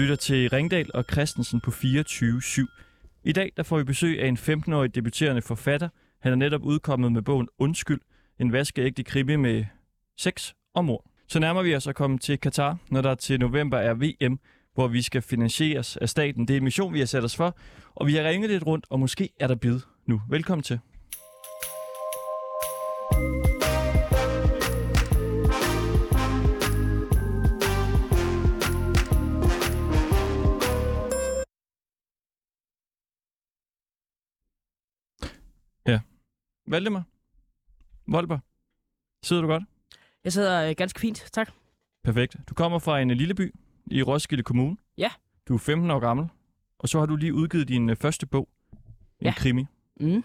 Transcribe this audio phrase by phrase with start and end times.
[0.00, 3.20] Lytter til Ringdal og Christensen på 24.7.
[3.24, 5.88] I dag der får vi besøg af en 15-årig debuterende forfatter.
[6.20, 8.00] Han er netop udkommet med bogen Undskyld,
[8.38, 9.64] en vaskeægte krimi med
[10.18, 11.10] sex og mor.
[11.28, 14.38] Så nærmer vi os at komme til Katar, når der til november er VM,
[14.74, 16.48] hvor vi skal finansieres af staten.
[16.48, 17.56] Det er en mission, vi har sat os for,
[17.94, 20.22] og vi har ringet lidt rundt, og måske er der bid nu.
[20.30, 20.78] Velkommen til.
[36.70, 37.02] Valdemar.
[38.06, 38.38] Volper.
[39.22, 39.62] Sidder du godt?
[40.24, 41.50] Jeg sidder øh, ganske fint, tak.
[42.04, 42.36] Perfekt.
[42.48, 43.54] Du kommer fra en øh, lille by
[43.86, 44.76] i Roskilde Kommune.
[44.98, 45.10] Ja.
[45.48, 46.26] Du er 15 år gammel,
[46.78, 49.32] og så har du lige udgivet din øh, første bog, en Ja.
[49.36, 49.64] krimi.
[50.00, 50.24] Mm.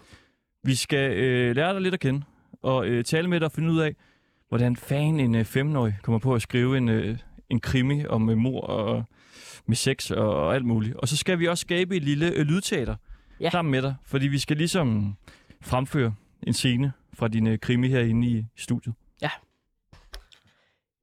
[0.62, 2.22] Vi skal øh, lære dig lidt at kende,
[2.62, 3.96] og øh, tale med dig og finde ud af,
[4.48, 7.18] hvordan fanden en øh, 15-årig kommer på at skrive en, øh,
[7.50, 9.04] en krimi om øh, mor og
[9.66, 10.94] med sex og, og alt muligt.
[10.96, 12.96] Og så skal vi også skabe et lille øh, lydteater
[13.40, 13.50] Ja.
[13.50, 15.16] sammen med dig, fordi vi skal ligesom
[15.60, 18.94] fremføre en scene fra din øh, krimi herinde i studiet.
[19.22, 19.30] Ja.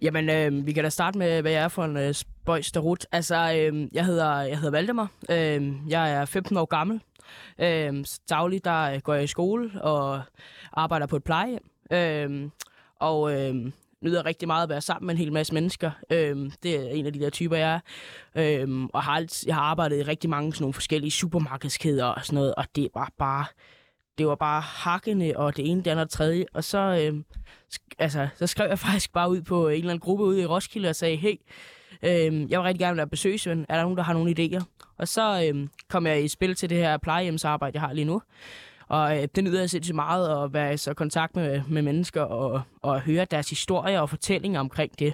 [0.01, 3.05] Jamen, øh, vi kan da starte med, hvad jeg er for en øh, spøjs derud.
[3.11, 5.11] Altså, øh, jeg, hedder, jeg hedder Valdemar.
[5.29, 7.01] Øh, jeg er 15 år gammel.
[7.59, 10.21] Øh, dagligt der øh, går jeg i skole og
[10.73, 11.71] arbejder på et plejehjem.
[11.91, 12.49] Øh,
[12.99, 15.91] og øh, nyder rigtig meget at være sammen med en hel masse mennesker.
[16.09, 17.81] Øh, det er en af de der typer, jeg
[18.35, 18.61] er.
[18.61, 22.25] Øh, og har alt, jeg har arbejdet i rigtig mange sådan nogle forskellige supermarkedskæder og
[22.25, 23.45] sådan noget, og det var bare
[24.17, 26.45] det var bare hakkende, og det ene, det andet og det tredje.
[26.53, 27.19] Og så, øh,
[27.73, 30.45] sk- altså, så skrev jeg faktisk bare ud på en eller anden gruppe ude i
[30.45, 31.35] Roskilde og sagde, hey,
[32.03, 33.65] øh, jeg vil rigtig gerne være besøgsven.
[33.69, 34.63] Er der nogen, der har nogle idéer?
[34.97, 38.21] Og så øh, kom jeg i spil til det her plejehjemsarbejde, jeg har lige nu.
[38.87, 42.21] Og øh, det nyder jeg sindssygt meget at være i så kontakt med, med mennesker
[42.21, 45.13] og, og høre deres historier og fortællinger omkring det.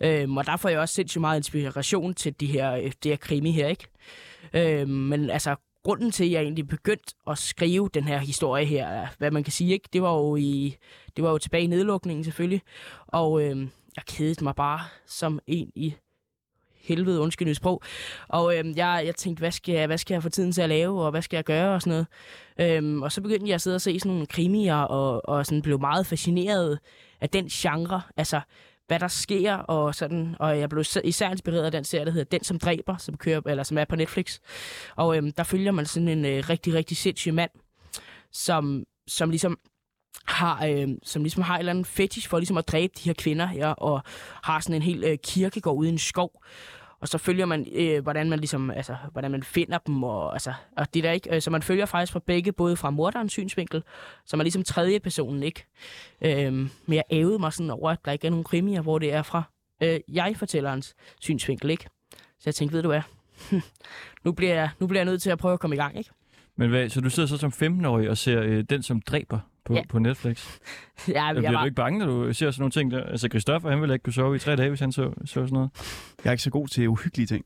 [0.00, 3.16] Øhm, og der får jeg også sindssygt meget inspiration til de her, øh, det her
[3.16, 3.86] krimi her, ikke?
[4.52, 9.06] Øhm, men altså, grunden til, at jeg egentlig begyndte at skrive den her historie her,
[9.18, 9.88] hvad man kan sige, ikke?
[9.92, 10.76] Det var jo, i,
[11.16, 12.62] det var jo tilbage i nedlukningen selvfølgelig.
[13.06, 15.94] Og øh, jeg kedede mig bare som en i
[16.80, 17.82] helvede, undskyld mit sprog.
[18.28, 20.68] Og øh, jeg, jeg tænkte, hvad skal, jeg, hvad skal jeg få tiden til at
[20.68, 22.06] lave, og hvad skal jeg gøre, og sådan
[22.58, 22.76] noget.
[22.76, 25.62] Øhm, og så begyndte jeg at sidde og se sådan nogle krimier, og, og sådan
[25.62, 26.78] blev meget fascineret
[27.20, 28.02] af den genre.
[28.16, 28.40] Altså,
[28.90, 30.36] hvad der sker, og sådan.
[30.38, 33.40] Og jeg blev især- inspireret af den serie, der hedder Den, som dræber, som, kører,
[33.46, 34.38] eller som er på Netflix.
[34.96, 37.50] Og øhm, der følger man sådan en øh, rigtig, rigtig sindssyg mand,
[38.32, 39.58] som, som ligesom
[40.26, 43.12] har, øh, som ligesom har en eller anden fetish for ligesom at dræbe de her
[43.12, 44.02] kvinder her, og
[44.42, 46.42] har sådan en hel øh, kirkegård ude i en skov.
[47.00, 50.52] Og så følger man, øh, hvordan man ligesom, altså, hvordan man finder dem, og, altså,
[50.76, 53.82] og det der ikke, øh, så man følger faktisk fra begge, både fra morderens synsvinkel,
[54.26, 55.64] som er ligesom tredje personen, ikke?
[56.22, 59.12] Øh, men jeg ævede mig sådan over, at der ikke er nogen krimier, hvor det
[59.12, 59.42] er fra
[59.82, 61.84] øh, jeg-fortællerens synsvinkel, ikke?
[62.12, 63.02] Så jeg tænkte, ved du hvad,
[64.24, 66.10] nu bliver, jeg, nu bliver jeg nødt til at prøve at komme i gang, ikke?
[66.56, 69.74] Men hvad, så du sidder så som 15-årig og ser øh, Den, som dræber på,
[69.74, 69.82] Ja.
[69.88, 70.46] på Netflix?
[71.08, 73.04] Ja, Jeg bliver du ikke bange, når du ser sådan nogle ting der?
[73.04, 75.48] Altså, Christoffer, han ville ikke kunne sove i tre dage, hvis han så, så sådan
[75.52, 75.70] noget.
[76.24, 77.44] Jeg er ikke så god til uhyggelige ting.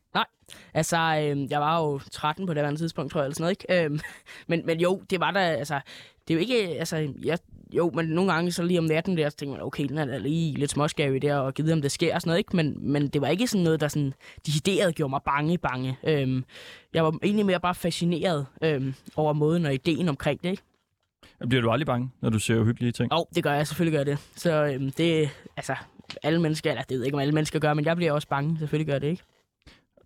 [0.74, 3.84] Altså, øh, jeg var jo 13 på det andet tidspunkt, tror jeg, eller sådan noget,
[3.90, 3.94] ikke?
[3.94, 4.00] Øh,
[4.48, 5.80] men, men jo, det var da, altså,
[6.28, 7.38] det er jo ikke, altså, jeg,
[7.72, 10.04] jo, men nogle gange så lige om natten der, så tænker man, okay, den er
[10.04, 12.56] da lige lidt småskærig der, og givet om det sker og sådan noget, ikke?
[12.56, 14.14] Men, men det var ikke sådan noget, der sådan,
[14.46, 15.98] decideret gjorde mig bange, bange.
[16.06, 16.42] Øh,
[16.94, 20.62] jeg var egentlig mere bare fascineret øh, over måden og ideen omkring det, ikke?
[21.48, 23.12] Bliver du aldrig bange, når du ser uhyggelige ting?
[23.12, 24.18] Jo, det gør jeg, selvfølgelig gør jeg det.
[24.36, 25.76] Så øh, det, altså,
[26.22, 28.28] alle mennesker, eller det ved jeg ikke, om alle mennesker gør, men jeg bliver også
[28.28, 29.22] bange, selvfølgelig gør jeg det, ikke?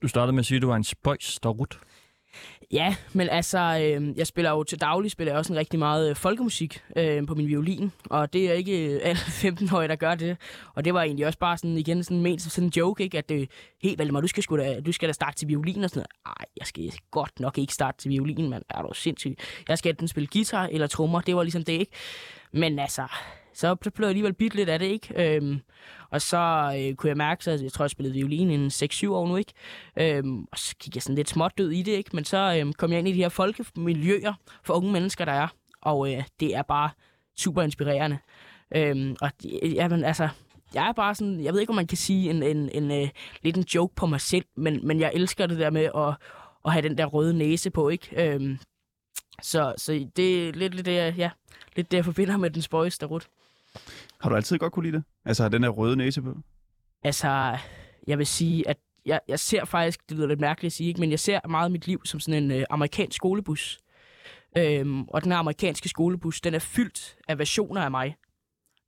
[0.03, 1.79] Du startede med at sige, at du var en spøjs derut.
[2.73, 6.11] Ja, men altså, øh, jeg spiller jo til daglig, spiller jeg også en rigtig meget
[6.11, 10.15] øh, folkemusik øh, på min violin, og det er ikke øh, alle 15-årige, der gør
[10.15, 10.37] det.
[10.75, 13.19] Og det var egentlig også bare sådan, igen, sådan ment som sådan en joke, ikke?
[13.19, 13.51] At øh, det,
[13.83, 16.37] helt Valdemar, du skal, sgu da, du skal da starte til violin og sådan noget.
[16.39, 18.63] Ej, jeg skal godt nok ikke starte til violin, mand.
[18.71, 19.39] Er du sindssyg?
[19.69, 21.93] Jeg skal enten spille guitar eller trommer, det var ligesom det, ikke?
[22.53, 23.03] Men altså,
[23.59, 25.37] så blev jeg alligevel bidt lidt af det, ikke?
[25.37, 25.61] Øhm,
[26.11, 26.37] og så
[26.79, 29.53] øh, kunne jeg mærke, så jeg tror, jeg spillede violin i 6-7 år nu, ikke?
[29.97, 32.11] Øhm, og så gik jeg sådan lidt småt død i det, ikke?
[32.13, 34.33] Men så øhm, kom jeg ind i de her folkemiljøer
[34.65, 35.49] for unge mennesker, der er.
[35.83, 36.91] Og øh, det er bare
[37.39, 38.19] super inspirerende.
[38.77, 40.29] Øhm, og ja, jamen, altså,
[40.75, 43.09] jeg er bare sådan, jeg ved ikke, om man kan sige en, en, en, øh,
[43.43, 46.15] lidt en joke på mig selv, men, men jeg elsker det der med at,
[46.65, 48.33] at have den der røde næse på, ikke?
[48.35, 48.59] Øhm,
[49.43, 51.31] så, så det er lidt, lidt, det, jeg- ja,
[51.77, 53.21] lidt det, jeg forbinder med den spøjs derud.
[54.21, 55.05] Har du altid godt kunne lide det?
[55.25, 56.37] Altså har den der røde næse på?
[57.03, 57.59] Altså,
[58.07, 58.77] jeg vil sige, at
[59.07, 61.73] jeg, jeg ser faktisk, det lyder lidt mærkeligt at sige, ikke, men jeg ser meget
[61.73, 63.79] mit liv som sådan en øh, amerikansk skolebus.
[64.57, 68.17] Øhm, og den her amerikanske skolebus, den er fyldt af versioner af mig.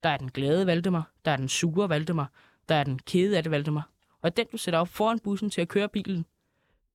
[0.02, 2.32] Der er den glade Valdemar, der er den sure Valdemar,
[2.68, 3.90] der er den kede af det Valdemar,
[4.22, 6.26] Og den, du sætter op foran bussen til at køre bilen,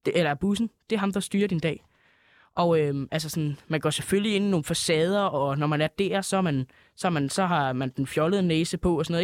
[0.05, 1.83] det, eller bussen, det er ham, der styrer din dag.
[2.55, 5.87] Og øhm, altså sådan, man går selvfølgelig ind i nogle facader, og når man er
[5.87, 9.05] der, så, er man, så, er man, så har man den fjollede næse på og
[9.05, 9.21] sådan noget,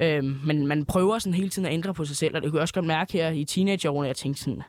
[0.00, 0.16] ikke?
[0.18, 2.58] Øhm, men man prøver sådan hele tiden at ændre på sig selv, og det kunne
[2.58, 4.62] jeg også godt mærke her i teenageårene, at jeg tænkte sådan,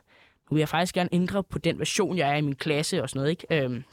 [0.50, 3.10] nu vil jeg faktisk gerne ændre på den version, jeg er i min klasse og
[3.10, 3.64] sådan noget, ikke?
[3.64, 3.84] Øhm,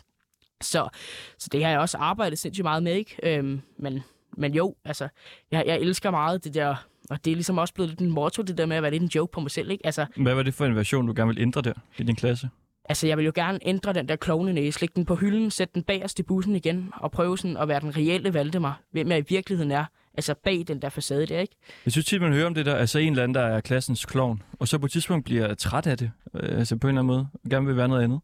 [0.62, 0.90] så,
[1.38, 3.18] så det har jeg også arbejdet sindssygt meget med, ikke?
[3.24, 4.04] Øhm, men,
[4.38, 5.08] men jo, altså,
[5.52, 6.76] jeg, jeg elsker meget det der,
[7.10, 9.04] og det er ligesom også blevet lidt en motto, det der med at være lidt
[9.04, 9.86] en joke på mig selv, ikke?
[9.86, 12.50] Altså, Hvad var det for en version, du gerne ville ændre der i din klasse?
[12.92, 15.84] Altså, jeg vil jo gerne ændre den der klovnenæse, lægge den på hylden, sætte den
[15.84, 19.24] bagerst i bussen igen, og prøve sådan at være den reelle Valdemar, hvem jeg i
[19.30, 19.86] virkeligheden er.
[20.14, 21.56] Altså bag den der facade der, ikke?
[21.86, 24.06] Jeg synes tit, man hører om det der, altså en eller anden, der er klassens
[24.06, 27.02] klovn, og så på et tidspunkt bliver træt af det, øh, altså på en eller
[27.02, 28.20] anden måde, og gerne vil være noget andet.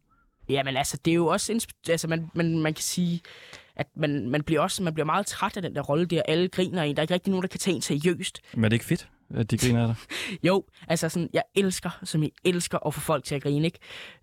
[0.48, 1.66] Jamen altså, det er jo også...
[1.88, 3.20] Altså, man, man, man kan sige,
[3.76, 6.22] at man, man, bliver også man bliver meget træt af den der rolle der.
[6.28, 6.96] Alle griner en.
[6.96, 8.40] Der er ikke rigtig nogen, der kan tage en seriøst.
[8.54, 9.96] Men er det ikke fedt, at de griner af dig?
[10.48, 13.78] Jo, altså sådan, jeg elsker, som jeg elsker at få folk til at grine, ikke?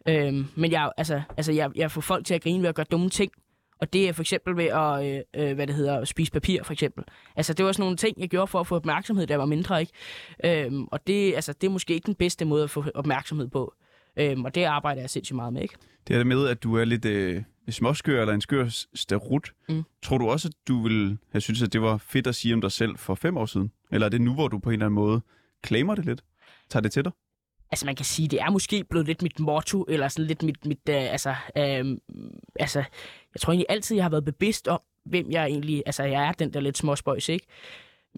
[0.07, 2.85] Øhm, men jeg, altså, altså, jeg, jeg får folk til at grine ved at gøre
[2.91, 3.31] dumme ting.
[3.81, 6.73] Og det er for eksempel ved at, øh, øh, hvad det hedder, spise papir, for
[6.73, 7.03] eksempel.
[7.35, 9.45] Altså, det var sådan nogle ting, jeg gjorde for at få opmærksomhed, da jeg var
[9.45, 9.93] mindre, ikke?
[10.45, 13.73] Øhm, og det, altså, det er måske ikke den bedste måde at få opmærksomhed på.
[14.17, 15.75] Øhm, og det arbejder jeg sindssygt meget med, ikke?
[16.07, 19.51] Det er det med, at du er lidt øh, småskør eller en skør starut.
[19.69, 19.83] Mm.
[20.01, 22.61] Tror du også, at du ville have synes, at det var fedt at sige om
[22.61, 23.71] dig selv for fem år siden?
[23.91, 25.21] Eller er det nu, hvor du på en eller anden måde
[25.65, 26.23] claimer det lidt?
[26.69, 27.11] Tager det til dig?
[27.71, 30.65] Altså, man kan sige, det er måske blevet lidt mit motto, eller sådan lidt mit,
[30.65, 31.97] mit øh, altså, øh,
[32.59, 32.79] altså,
[33.33, 36.31] jeg tror egentlig altid, jeg har været bevidst om, hvem jeg egentlig, altså, jeg er
[36.31, 37.45] den der lidt småspøjs, ikke?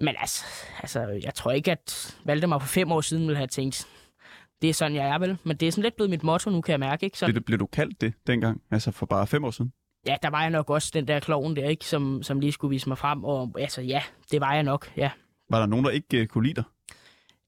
[0.02, 0.46] Men altså,
[0.80, 3.88] altså, jeg tror ikke, at Valdemar for fem år siden ville have tænkt,
[4.62, 5.38] det er sådan, jeg er vel.
[5.44, 7.18] Men det er sådan lidt blevet mit motto nu, kan jeg mærke, ikke?
[7.18, 8.62] Så, Blev, blev du kaldt det dengang?
[8.72, 9.74] Altså for bare fem år siden?
[10.08, 11.86] ja, der var jeg nok også den der kloven der, ikke?
[11.86, 14.02] Som, som lige skulle vise mig frem, og altså, ja,
[14.32, 15.12] det var jeg nok, ja.
[15.50, 16.64] Var der nogen, der ikke øh, kunne lide dig?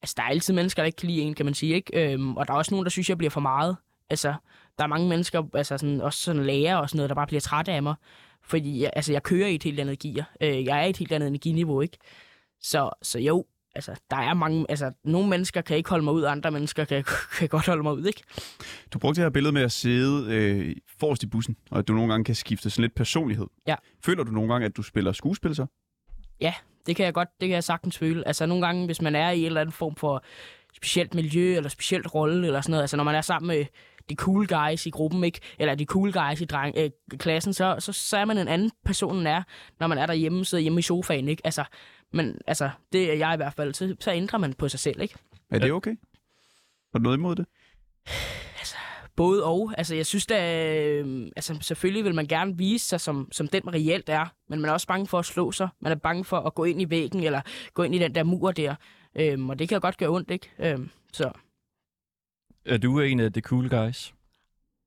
[0.01, 2.13] altså, der er altid mennesker, der ikke kan lide en, kan man sige, ikke?
[2.13, 3.77] Øhm, og der er også nogen, der synes, jeg bliver for meget.
[4.09, 4.33] Altså,
[4.77, 7.41] der er mange mennesker, altså sådan, også sådan læger og sådan noget, der bare bliver
[7.41, 7.95] trætte af mig.
[8.43, 10.31] Fordi jeg, altså, jeg kører i et helt andet gear.
[10.41, 11.97] Øh, jeg er i et helt andet energiniveau, ikke?
[12.61, 16.23] Så, så jo, altså, der er mange, altså, nogle mennesker kan ikke holde mig ud,
[16.23, 17.03] andre mennesker kan,
[17.39, 18.21] kan godt holde mig ud, ikke?
[18.93, 21.93] Du brugte det her billede med at sidde øh, forrest i bussen, og at du
[21.93, 23.47] nogle gange kan skifte sådan lidt personlighed.
[23.67, 23.75] Ja.
[24.05, 25.65] Føler du nogle gange, at du spiller skuespil så?
[26.87, 28.27] Det kan jeg godt, det kan jeg sagtens føle.
[28.27, 30.23] Altså nogle gange, hvis man er i en eller anden form for
[30.75, 33.65] specielt miljø, eller specielt rolle, eller sådan noget, altså når man er sammen med
[34.09, 35.39] de cool guys i gruppen, ikke?
[35.59, 38.71] eller de cool guys i dreng, øh, klassen, så, så, så er man en anden
[38.85, 39.43] person, end er,
[39.79, 41.41] når man er derhjemme, sidder hjemme i sofaen, ikke?
[41.45, 41.63] Altså,
[42.11, 45.01] men altså, det er jeg i hvert fald, så, så ændrer man på sig selv,
[45.01, 45.15] ikke?
[45.51, 45.95] Er det okay?
[46.91, 47.45] Har du noget imod det?
[49.15, 49.73] Både og.
[49.77, 53.61] Altså, jeg synes da, øh, altså, selvfølgelig vil man gerne vise sig som, som den,
[53.65, 55.69] man reelt er, men man er også bange for at slå sig.
[55.79, 57.41] Man er bange for at gå ind i væggen, eller
[57.73, 58.75] gå ind i den der mur der.
[59.15, 60.49] Øhm, og det kan jo godt gøre ondt, ikke?
[60.59, 61.31] Øhm, så
[62.65, 64.13] Er du en af de cool guys?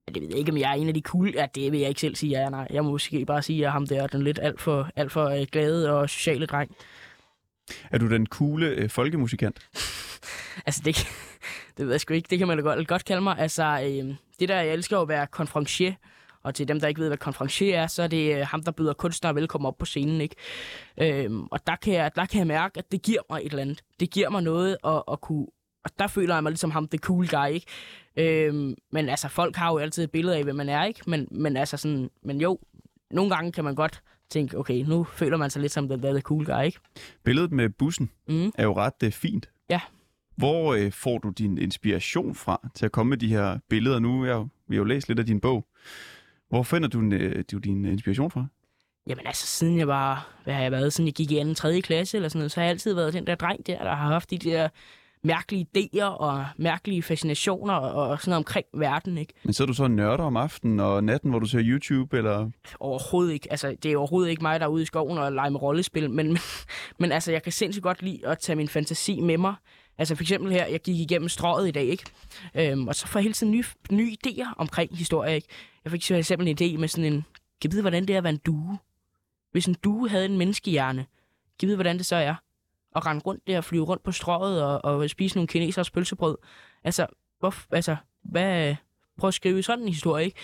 [0.08, 1.32] ja, det ved jeg ikke, om jeg er en af de cool.
[1.34, 2.50] Ja, det vil jeg ikke selv sige, jeg er.
[2.50, 4.90] Nej, jeg må måske bare sige, at jeg er ham der, den lidt alt for,
[4.96, 6.76] alt for øh, glade og sociale dreng.
[7.90, 9.58] Er du den coole øh, folkemusikant?
[10.66, 10.96] Altså, det,
[11.76, 12.26] det ved jeg sgu ikke.
[12.30, 13.38] Det kan man da godt, godt kalde mig.
[13.38, 15.92] Altså, øh, det der, jeg elsker at være konferencier.
[16.42, 18.72] Og til dem, der ikke ved, hvad konferencier er, så er det øh, ham, der
[18.72, 20.20] byder kunstnere velkommen op på scenen.
[20.20, 20.36] Ikke?
[21.00, 23.62] Øhm, og der kan, jeg, der kan jeg mærke, at det giver mig et eller
[23.62, 23.82] andet.
[24.00, 25.46] Det giver mig noget at, at kunne...
[25.84, 27.66] Og der føler jeg mig lidt som ham, the cool guy, ikke?
[28.16, 31.00] Øhm, men altså, folk har jo altid et billede af, hvem man er, ikke?
[31.06, 32.10] Men, men altså sådan...
[32.22, 32.58] Men jo,
[33.10, 36.10] nogle gange kan man godt tænke, okay, nu føler man sig lidt som den der
[36.12, 36.78] the cool guy, ikke?
[37.24, 38.52] Billedet med bussen Mm.
[38.58, 39.50] er jo ret øh, fint.
[39.70, 39.80] Ja.
[40.36, 43.98] Hvor øh, får du din inspiration fra til at komme med de her billeder?
[43.98, 45.66] Nu jeg, vi har jo læst lidt af din bog.
[46.48, 48.46] Hvor finder du, din, øh, din inspiration fra?
[49.06, 51.80] Jamen altså, siden jeg var, hvad har jeg været, siden jeg gik i anden, tredje
[51.80, 54.08] klasse eller sådan noget, så har jeg altid været den der dreng der, der har
[54.08, 54.68] haft de der
[55.24, 59.34] mærkelige idéer og mærkelige fascinationer og, og sådan noget omkring verden, ikke?
[59.44, 62.50] Men så er du så nørder om aftenen og natten, hvor du ser YouTube, eller...
[62.80, 63.50] Overhovedet ikke.
[63.50, 66.10] Altså, det er overhovedet ikke mig, der er ude i skoven og leger med rollespil,
[66.10, 66.38] men, men,
[66.98, 69.54] men altså, jeg kan sindssygt godt lide at tage min fantasi med mig.
[69.98, 72.04] Altså for eksempel her, jeg gik igennem strøget i dag, ikke?
[72.54, 75.48] Øhm, og så får jeg hele tiden nye, nye idéer omkring historie, ikke?
[75.84, 77.24] Jeg fik for eksempel en idé med sådan en,
[77.62, 78.78] kan vide, hvordan det er at være en due?
[79.52, 81.06] Hvis en due havde en menneskehjerne,
[81.60, 82.34] kan vide, hvordan det så er?
[82.96, 86.36] At rende rundt der og flyve rundt på strøget og, og spise nogle kinesers pølsebrød.
[86.84, 87.06] Altså,
[87.38, 88.76] hvor, altså, hvad,
[89.18, 90.38] prøv at skrive sådan en historie, ikke?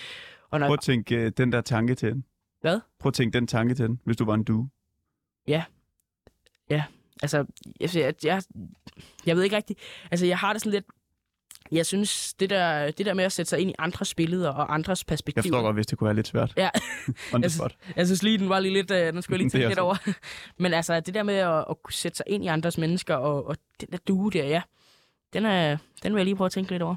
[0.49, 2.25] Og når, Prøv at tænke øh, den der tanke til den.
[2.61, 2.79] Hvad?
[2.99, 4.69] Prøv at tænke den tanke til den, hvis du var en due.
[7.21, 7.45] Altså,
[7.79, 8.43] jeg, jeg, jeg,
[9.25, 9.79] jeg ved ikke rigtigt.
[10.11, 10.85] Altså, jeg har det sådan lidt...
[11.71, 14.73] Jeg synes, det der, det der med at sætte sig ind i andres billeder og
[14.73, 15.43] andres Jeg perspektiver...
[15.43, 16.53] forstår godt, hvis det kunne være lidt svært.
[16.57, 16.69] Ja.
[17.33, 17.75] On Jeg spot.
[17.95, 18.91] Jeg synes lige, den var lige lidt...
[18.91, 19.95] Øh, den skulle jeg lige tænke lidt over.
[20.63, 23.47] Men altså, det der med at, at kunne sætte sig ind i andres mennesker og,
[23.47, 24.61] og den der due der, ja.
[25.33, 26.95] den, er, den vil jeg lige prøve at tænke lidt over.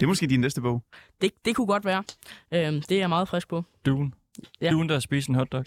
[0.00, 0.82] Det er måske din næste bog.
[1.20, 2.04] Det, det kunne godt være.
[2.54, 3.64] Øhm, det er jeg meget frisk på.
[3.86, 4.14] Duen.
[4.60, 4.70] Ja.
[4.70, 5.64] Duen, der har spist en hotdog.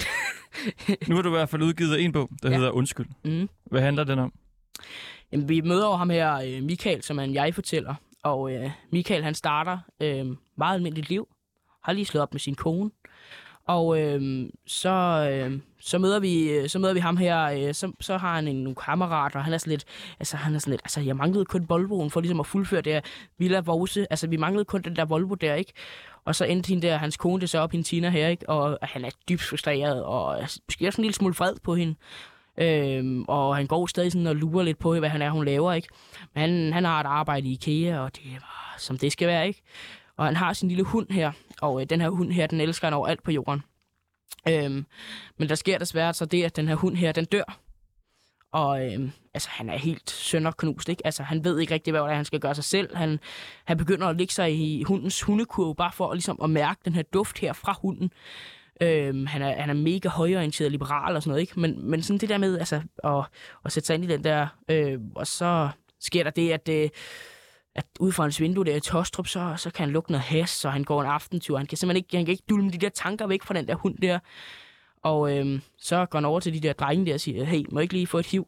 [1.08, 2.56] nu har du i hvert fald udgivet en bog, der ja.
[2.56, 3.06] hedder Undskyld.
[3.24, 3.50] Mm.
[3.66, 4.34] Hvad handler den om?
[5.32, 7.96] Jamen, vi møder jo ham her, øh, Michael, som er en jeg-fortæller.
[8.24, 10.26] Og øh, Michael, han starter øh,
[10.58, 11.28] meget almindeligt liv.
[11.84, 12.92] Har lige slået op med sin kone.
[13.68, 14.90] Og øh, så,
[15.32, 18.48] øh, så, møder vi, øh, så møder vi ham her, øh, så, så har han
[18.48, 19.86] en, nogle kammerater, og han er sådan lidt,
[20.20, 22.94] altså han er sådan lidt, altså jeg manglede kun Volvoen for ligesom at fuldføre det
[22.94, 23.02] her
[23.38, 25.74] Villa Vose, altså vi manglede kun den der Volvo der, ikke?
[26.26, 28.50] Og så endte hende der, hans kone, det så op, hende Tina her, ikke?
[28.50, 31.96] Og han er dybt frustreret, og altså, måske også en lille smule fred på hende.
[32.58, 35.74] Øhm, og han går stadig sådan og lurer lidt på, hvad han er, hun laver,
[35.74, 35.88] ikke?
[36.34, 38.40] Men han, han har et arbejde i IKEA, og det er
[38.78, 39.62] som det skal være, ikke?
[40.18, 41.32] Og han har sin lille hund her,
[41.62, 43.64] og øh, den her hund her, den elsker han over alt på jorden.
[44.48, 44.86] Øhm,
[45.38, 47.60] men der sker desværre så det, at den her hund her, den dør.
[48.52, 51.06] Og øhm, altså, han er helt sønderknust, ikke?
[51.06, 52.96] Altså, han ved ikke rigtig, hvad han skal gøre sig selv.
[52.96, 53.20] Han,
[53.66, 57.04] han begynder at ligge sig i hundens hundekurve, bare for ligesom, at mærke den her
[57.14, 58.12] duft her fra hunden.
[58.84, 61.60] Øhm, han, er, han er mega højorienteret liberal og sådan noget, ikke?
[61.60, 63.26] Men, men sådan det der med altså, at,
[63.66, 64.48] at sætte sig ind i den der...
[64.70, 66.90] Øh, og så sker der det, at, øh,
[67.76, 70.50] at ud fra hans vindue der i Tostrup, så, så kan han lukke noget has,
[70.50, 71.58] så han går en aftentur.
[71.58, 73.76] Han kan simpelthen ikke, han kan ikke dulme de der tanker væk fra den der
[73.76, 74.20] hund der.
[75.04, 77.80] Og øh, så går han over til de der drenge der og siger, hey, må
[77.80, 78.48] jeg ikke lige få et hiv?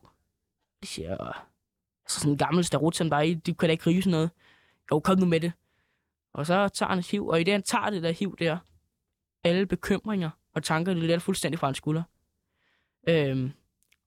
[0.82, 1.18] De siger,
[2.06, 4.30] altså sådan en gammel starut som dig, du kan da ikke rive sådan noget.
[4.92, 5.52] Jo, kom nu med det.
[6.34, 8.58] Og så tager han et hiv, og i det han tager det der hiv der,
[9.46, 12.04] alle bekymringer og tanker, det lærte fuldstændig fra hans skulder.
[13.10, 13.52] Øhm,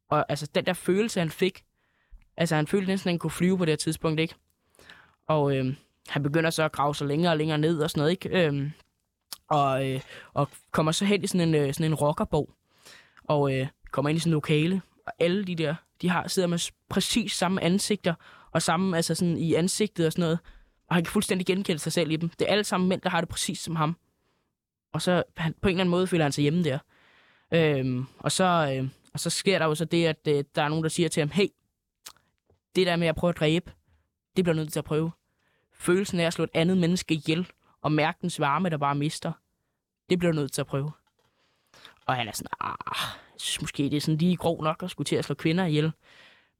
[0.09, 1.65] og altså den der følelse, han fik,
[2.37, 4.35] altså han følte næsten, at han kunne flyve på det her tidspunkt, ikke?
[5.27, 5.77] Og øhm,
[6.09, 8.47] han begynder så at grave sig længere og længere ned og sådan noget, ikke?
[8.47, 8.73] Øhm,
[9.49, 10.01] og, øh,
[10.35, 12.51] og kommer så hen i sådan en, øh, sådan en rockerborg,
[13.25, 16.49] og øh, kommer ind i sådan en lokale, og alle de der, de har sidder
[16.49, 18.15] med præcis samme ansigter,
[18.53, 20.39] og samme, altså sådan i ansigtet og sådan noget,
[20.89, 22.29] og han kan fuldstændig genkende sig selv i dem.
[22.29, 23.97] Det er alle sammen mænd, der har det præcis som ham.
[24.93, 26.79] Og så han, på en eller anden måde føler han sig hjemme der.
[27.53, 30.69] Øhm, og, så, øh, og så sker der jo så det, at øh, der er
[30.69, 31.47] nogen, der siger til ham, hey,
[32.77, 33.73] det der med at prøve at dræbe,
[34.37, 35.13] det bliver nødt til at prøve.
[35.73, 37.47] Følelsen af at slå et andet menneske ihjel,
[37.83, 39.33] og mærke dens varme, der bare mister,
[40.11, 40.93] det bliver nødt til at prøve.
[42.07, 43.19] Og han er sådan, ah,
[43.61, 45.93] måske, det er sådan lige grov nok at skulle til at slå kvinder ihjel.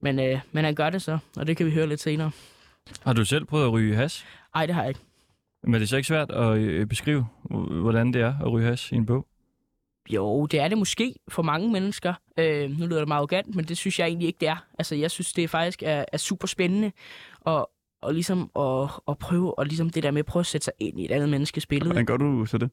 [0.01, 2.31] Men, øh, men han gør det så, og det kan vi høre lidt senere.
[3.03, 4.27] Har du selv prøvet at ryge has?
[4.55, 5.01] Ej, det har jeg ikke.
[5.63, 7.27] Men er det så ikke svært at øh, beskrive,
[7.83, 9.27] hvordan det er at ryge has i en bog?
[10.11, 12.15] Jo, det er det måske for mange mennesker.
[12.39, 14.67] Øh, nu lyder det meget arrogant, men det synes jeg egentlig ikke, det er.
[14.79, 16.93] Altså, jeg synes, det faktisk er, er super spændende
[17.41, 17.71] og,
[18.03, 20.73] og ligesom at, at prøve, og ligesom det der med at prøve at sætte sig
[20.79, 21.89] ind i et andet menneskes billede.
[21.89, 22.71] Hvordan gør du så det?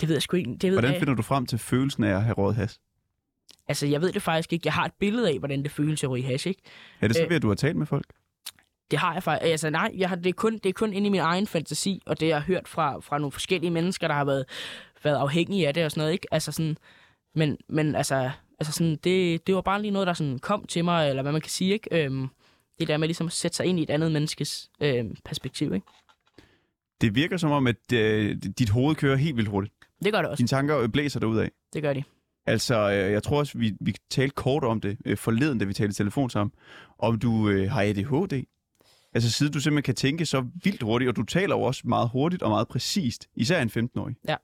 [0.00, 0.50] Det ved jeg sgu ikke.
[0.50, 2.80] Det ved Hvordan jeg, finder du frem til følelsen af at have råd has?
[3.68, 4.66] Altså, jeg ved det faktisk ikke.
[4.66, 6.62] Jeg har et billede af, hvordan det føles at ryge hash, ikke?
[7.00, 7.30] Er det så Øh.
[7.30, 8.06] ved, at du har talt med folk?
[8.90, 9.50] Det har jeg faktisk.
[9.50, 12.02] Altså nej, jeg har, det, er kun, det er kun inde i min egen fantasi,
[12.06, 14.44] og det jeg har hørt fra, fra nogle forskellige mennesker, der har været,
[15.04, 16.26] været afhængige af det og sådan noget, ikke?
[16.30, 16.76] Altså sådan,
[17.34, 20.84] men, men altså, altså sådan, det, det var bare lige noget, der sådan kom til
[20.84, 22.04] mig, eller hvad man kan sige, ikke?
[22.04, 22.28] Øhm,
[22.78, 25.86] det der med ligesom at sætte sig ind i et andet menneskes øhm, perspektiv, ikke?
[27.00, 29.74] Det virker som om, at øh, dit hoved kører helt vildt hurtigt.
[30.04, 30.40] Det gør det også.
[30.40, 31.50] Dine tanker øh, blæser derud af.
[31.72, 32.02] Det gør de.
[32.46, 35.72] Altså, øh, jeg tror også, vi, vi talte kort om det øh, forleden, da vi
[35.72, 36.52] talte i telefon sammen,
[36.98, 38.44] om du øh, har ADHD.
[39.14, 42.08] Altså, siden du simpelthen kan tænke så vildt hurtigt, og du taler jo også meget
[42.08, 44.16] hurtigt og meget præcist, især en 15-årig.
[44.28, 44.36] Ja.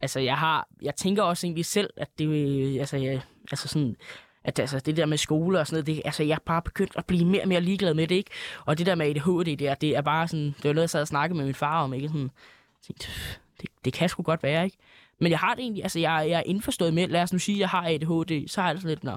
[0.00, 3.96] Altså, jeg har, jeg tænker også egentlig selv, at det, altså, jeg, altså sådan,
[4.44, 6.92] at altså, det der med skole og sådan noget, det, altså, jeg er bare begyndt
[6.96, 8.30] at blive mere og mere ligeglad med det, ikke?
[8.64, 10.90] Og det der med ADHD, det er, det er bare sådan, det var noget, jeg
[10.90, 12.08] sad og snakkede med min far om, ikke?
[12.08, 12.30] Sådan,
[12.86, 13.08] tænkte,
[13.60, 14.76] det, det kan sgu godt være, ikke?
[15.20, 17.56] Men jeg har det egentlig, altså, jeg, jeg er indforstået med, lad os nu sige,
[17.56, 19.16] at jeg har ADHD, så har jeg det sådan lidt, nå,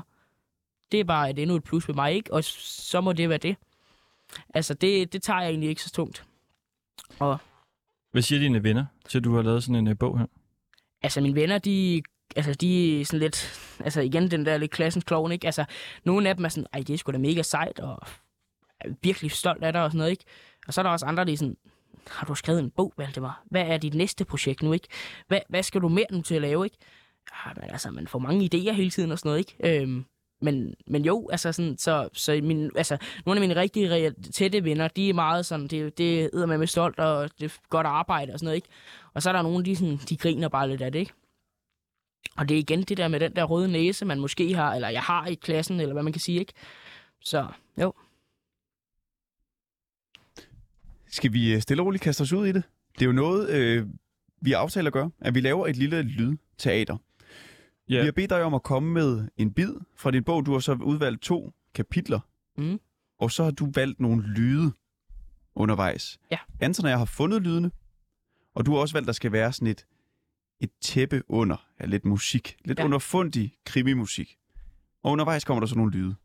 [0.92, 2.34] det er bare et endnu et plus ved mig, ikke?
[2.34, 3.56] Og så må det være det.
[4.54, 6.26] Altså, det, det tager jeg egentlig ikke så tungt.
[8.12, 10.26] Hvad siger dine venner til, at du har lavet sådan en uh, bog her?
[11.04, 12.02] altså mine venner, de,
[12.36, 15.46] altså, de er sådan lidt, altså igen den der lidt klassens klovn, ikke?
[15.46, 15.66] Altså,
[16.04, 18.08] nogle af dem er sådan, ej, det er sgu da mega sejt, og
[18.80, 20.24] er virkelig stolt af dig og sådan noget, ikke?
[20.68, 21.58] Og så er der også andre, der er sådan,
[22.08, 23.44] har du skrevet en bog, Valdemar?
[23.46, 24.88] Hvad er dit næste projekt nu, ikke?
[25.28, 26.78] Hvad, hvad skal du mere nu til at lave, ikke?
[27.46, 29.82] Ja, men altså, man får mange idéer hele tiden og sådan noget, ikke?
[29.82, 30.06] Øhm,
[30.42, 34.88] men, men jo, altså sådan, så, så min, altså, nogle af mine rigtig tætte venner,
[34.88, 38.34] de er meget sådan, det, det æder med med stolt, og det er godt arbejde
[38.34, 38.68] og sådan noget, ikke?
[39.14, 41.14] Og så er der nogen, de, sådan, de griner bare lidt af det, ikke?
[42.38, 44.90] Og det er igen det der med den der røde næse, man måske har, eller
[44.90, 46.54] jeg har i klassen, eller hvad man kan sige, ikke?
[47.20, 47.48] Så
[47.82, 47.94] jo,
[51.12, 52.64] Skal vi øh, stille og roligt kaste os ud i det?
[52.94, 53.88] Det er jo noget, øh,
[54.42, 56.98] vi aftaler at gøre, at vi laver et lille lydteater.
[57.92, 58.00] Ja.
[58.00, 60.46] Vi har bedt dig om at komme med en bid fra din bog.
[60.46, 62.20] Du har så udvalgt to kapitler
[62.58, 62.80] Mhm.
[63.20, 64.72] Og så har du valgt nogle lyde
[65.56, 66.20] undervejs.
[66.32, 66.38] Ja.
[66.60, 67.72] Anton og jeg har fundet lydene,
[68.56, 69.86] og du har også valgt, at der skal være sådan et,
[70.60, 72.56] et tæppe under af lidt musik.
[72.66, 72.86] Lidt Ja.
[72.86, 74.38] underfundig krimimusik.
[75.04, 76.16] Og undervejs kommer der så nogle lyde.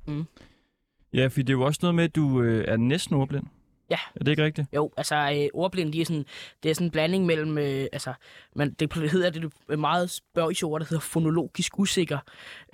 [1.13, 3.47] Ja, for det er jo også noget med, at du øh, er næsten ordblind.
[3.91, 3.99] Ja.
[4.15, 4.69] Er det ikke rigtigt?
[4.75, 6.25] Jo, altså øh, ordblind, de er sådan,
[6.63, 8.13] det er sådan en blanding mellem, øh, altså,
[8.57, 12.19] man, det hedder det et meget spørgsmål, der hedder fonologisk usikker.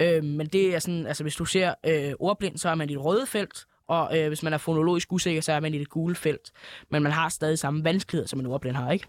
[0.00, 2.92] Øh, men det er sådan, altså hvis du ser øh, ordblind, så er man i
[2.92, 5.88] det røde felt, og øh, hvis man er fonologisk usikker, så er man i det
[5.88, 6.50] gule felt.
[6.90, 9.06] Men man har stadig samme vanskeligheder, som en ordblind har, ikke?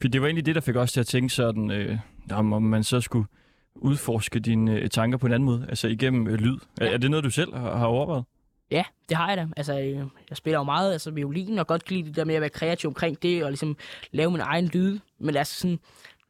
[0.00, 1.98] For det var egentlig det, der fik os til at tænke sådan, øh,
[2.32, 3.26] om, om man så skulle
[3.74, 6.58] udforske dine øh, tanker på en anden måde, altså igennem øh, lyd.
[6.80, 6.92] Er, Ja.
[6.92, 8.24] er det noget, du selv har, har overvejet?
[8.70, 9.46] Ja, det har jeg da.
[9.56, 9.96] Altså, øh,
[10.30, 12.50] jeg spiller jo meget altså, violin, og godt kan lide det der med at være
[12.50, 13.76] kreativ omkring det, og ligesom
[14.12, 14.98] lave min egen lyd.
[15.20, 15.78] Men altså, sådan,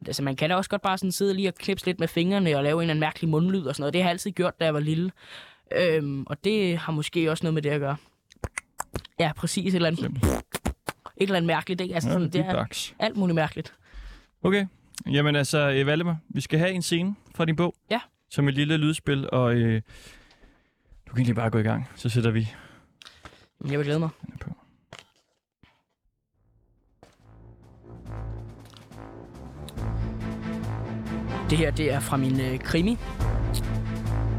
[0.07, 2.57] altså, man kan da også godt bare sådan sidde lige og knipse lidt med fingrene
[2.57, 3.92] og lave en eller anden mærkelig mundlyd og sådan noget.
[3.92, 5.11] Det har jeg altid gjort, da jeg var lille.
[5.76, 7.97] Øhm, og det har måske også noget med det at gøre.
[9.21, 9.75] Ja, præcis.
[9.75, 10.42] Et eller andet, et
[11.16, 11.95] eller andet mærkeligt, ikke?
[11.95, 12.92] Altså, Ja, sådan, det er beatbox.
[12.99, 13.75] alt muligt mærkeligt.
[14.42, 14.66] Okay.
[15.11, 17.75] Jamen altså, øh, Valdemar, vi skal have en scene fra din bog.
[17.90, 18.00] Ja.
[18.30, 19.83] Som et lille lydspil, og øh,
[21.09, 21.88] du kan egentlig bare gå i gang.
[21.97, 22.55] Så sætter vi
[23.71, 24.09] Jeg vil glæde mig.
[24.41, 24.50] på.
[31.50, 32.99] Det her, det er fra min øh, krimi.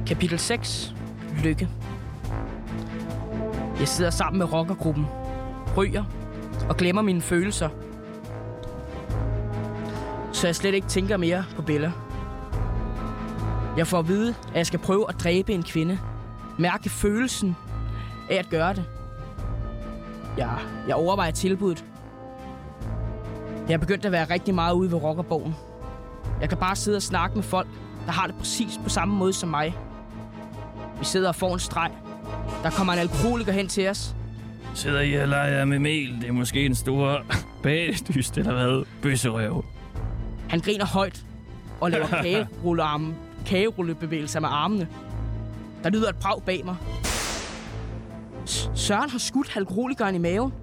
[0.08, 0.96] Kapitel 6.
[1.44, 1.70] Lykke.
[3.80, 5.06] Jeg sidder sammen med rockergruppen,
[5.78, 6.04] ryger
[6.70, 7.70] og glemmer mine følelser.
[10.34, 11.92] Så jeg slet ikke tænker mere på Bella.
[13.78, 16.00] Jeg får at vide, at jeg skal prøve at dræbe en kvinde.
[16.60, 17.56] Mærke følelsen
[18.30, 18.84] af at gøre det.
[20.38, 20.58] Jeg,
[20.88, 21.86] jeg overvejer tilbuddet.
[23.68, 25.56] Jeg er begyndt at være rigtig meget ude ved rockerbogen.
[26.42, 27.68] Jeg kan bare sidde og snakke med folk,
[28.06, 29.76] der har det præcis på samme måde som mig.
[31.00, 31.92] Vi sidder og får en streg.
[32.64, 34.16] Der kommer en alkoholiker hen til os.
[34.74, 36.22] Sidder I og leger med mel?
[36.22, 37.22] Det er måske en stor
[37.64, 38.86] bagdyst, eller hvad?
[39.02, 39.66] Bøsserøv.
[40.50, 41.26] Han griner højt
[41.82, 44.88] og laver kagerullearme, kagerullebevægelser med armene.
[45.84, 46.76] Der lyder et brag bag mig.
[48.46, 50.54] S- Søren har skudt alkoholikeren i maven.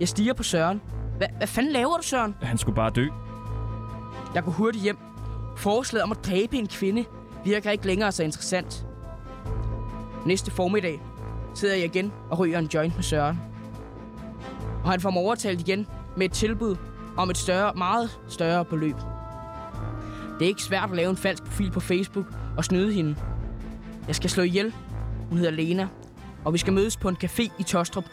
[0.00, 0.80] Jeg stiger på Søren.
[1.16, 2.34] Hva, hvad fanden laver du, Søren?
[2.42, 3.06] Han skulle bare dø.
[4.34, 4.98] Jeg går hurtigt hjem.
[5.56, 7.04] Forslaget om at dræbe en kvinde
[7.44, 8.86] virker ikke længere så interessant.
[10.26, 11.00] Næste formiddag
[11.54, 13.40] sidder jeg igen og ryger en joint med Søren.
[14.84, 16.76] Og han får mig overtalt igen med et tilbud
[17.16, 18.96] om et større, meget større beløb.
[20.38, 23.16] Det er ikke svært at lave en falsk profil på Facebook og snyde hende.
[24.06, 24.74] Jeg skal slå ihjel.
[25.28, 25.88] Hun hedder Lena.
[26.44, 28.04] Og vi skal mødes på en café i Tostrup.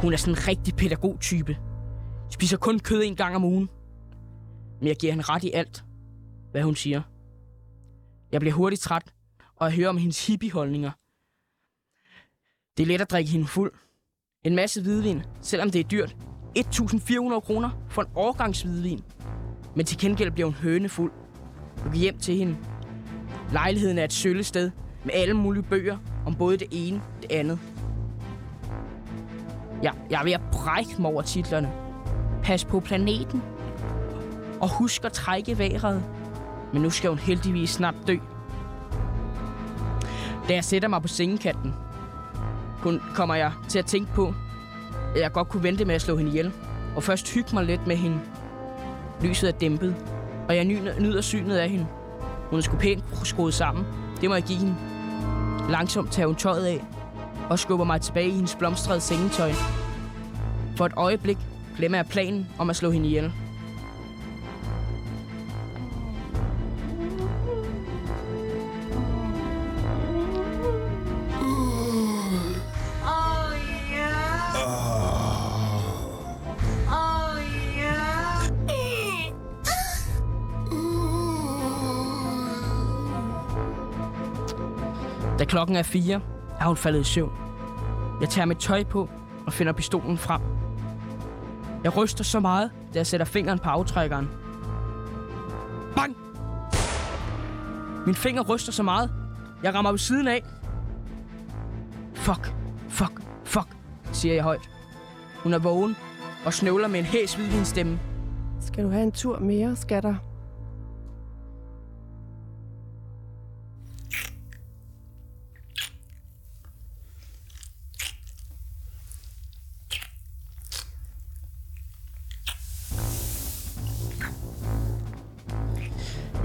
[0.00, 1.56] Hun er sådan en rigtig pædagogtype.
[2.30, 3.68] Spiser kun kød en gang om ugen.
[4.80, 5.84] Men jeg giver hende ret i alt,
[6.50, 7.02] hvad hun siger.
[8.32, 9.14] Jeg bliver hurtigt træt,
[9.56, 10.90] og jeg hører om hendes hippieholdninger.
[12.76, 13.72] Det er let at drikke hende fuld.
[14.44, 16.16] En masse hvidvin, selvom det er dyrt.
[16.58, 19.04] 1.400 kroner for en årgangshvidvin.
[19.76, 21.12] Men til gengæld bliver hun hønefuld.
[21.78, 22.56] Du går hjem til hende.
[23.52, 24.70] Lejligheden er et søllested
[25.04, 27.58] med alle mulige bøger om både det ene og det andet.
[29.82, 31.72] Ja, jeg er ved at brække mig over titlerne.
[32.42, 33.42] Pas på planeten.
[34.60, 36.04] Og husk at trække vejret.
[36.72, 38.16] Men nu skal hun heldigvis snart dø.
[40.48, 41.74] Da jeg sætter mig på sengekanten,
[42.82, 44.34] kun kommer jeg til at tænke på,
[45.14, 46.52] at jeg godt kunne vente med at slå hende ihjel.
[46.96, 48.20] Og først hygge mig lidt med hende.
[49.22, 49.96] Lyset er dæmpet,
[50.48, 50.64] og jeg
[51.00, 51.86] nyder synet af hende.
[52.50, 53.84] Hun er sgu pænt skruet sammen.
[54.20, 54.74] Det må jeg give hende.
[55.70, 56.84] Langsomt tager hun tøjet af
[57.50, 59.52] og skubber mig tilbage i hendes blomstrede sengetøj.
[60.76, 61.38] For et øjeblik
[61.76, 63.32] glemmer jeg planen om at slå hende ihjel.
[85.38, 86.20] Da klokken er fire,
[86.60, 87.32] er hun faldet i søvn.
[88.20, 89.08] Jeg tager mit tøj på
[89.46, 90.40] og finder pistolen frem.
[91.84, 94.28] Jeg ryster så meget, da jeg sætter fingeren på aftrækkeren.
[95.96, 96.16] Bang!
[98.06, 99.10] Min finger ryster så meget,
[99.62, 100.44] jeg rammer ved siden af.
[102.14, 102.54] Fuck,
[102.88, 103.68] fuck, fuck,
[104.12, 104.70] siger jeg højt.
[105.42, 105.96] Hun er vågen
[106.44, 107.98] og snøvler med en hæs stemme.
[108.60, 110.14] Skal du have en tur mere, skatter?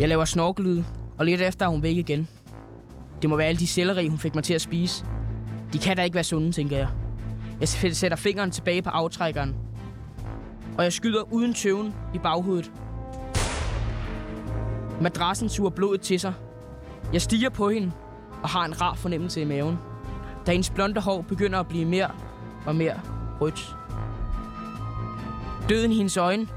[0.04, 0.86] Jeg laver snorkelyde,
[1.18, 2.28] og lidt efter er hun væk igen.
[3.22, 5.06] Det må være alle de selleri, hun fik mig til at spise.
[5.74, 6.88] De kan da ikke være sunde, tænker jeg.
[7.60, 9.56] Jeg sætter fingeren tilbage på aftrækkeren.
[10.78, 12.72] Og jeg skyder uden tøven i baghovedet.
[15.02, 16.34] Madrassen suger blodet til sig.
[17.14, 17.92] Jeg stiger på hende
[18.44, 19.78] og har en rar fornemmelse i maven.
[20.46, 22.12] Da hendes blonde hår begynder at blive mere
[22.66, 23.00] og mere
[23.42, 23.76] rødt.
[25.70, 26.48] Døden i hendes øjne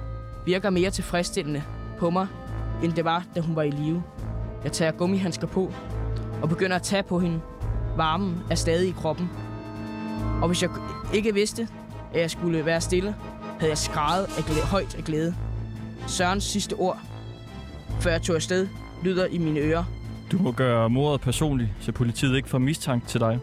[0.47, 1.63] virker mere tilfredsstillende
[1.99, 2.27] på mig,
[2.83, 4.03] end det var, da hun var i live.
[4.65, 5.73] Jeg tager gummihandsker på
[6.43, 7.41] og begynder at tage på hende.
[7.97, 9.31] Varmen er stadig i kroppen.
[10.43, 10.71] Og hvis jeg
[11.15, 11.69] ikke vidste,
[12.15, 13.15] at jeg skulle være stille,
[13.59, 15.35] havde jeg skrejet af glæde, højt af glæde.
[16.07, 16.99] Sørens sidste ord,
[18.01, 18.69] før jeg tog afsted,
[19.03, 19.85] lyder i mine ører.
[20.33, 23.39] Du må gøre mordet personligt, så politiet ikke får mistanke til dig.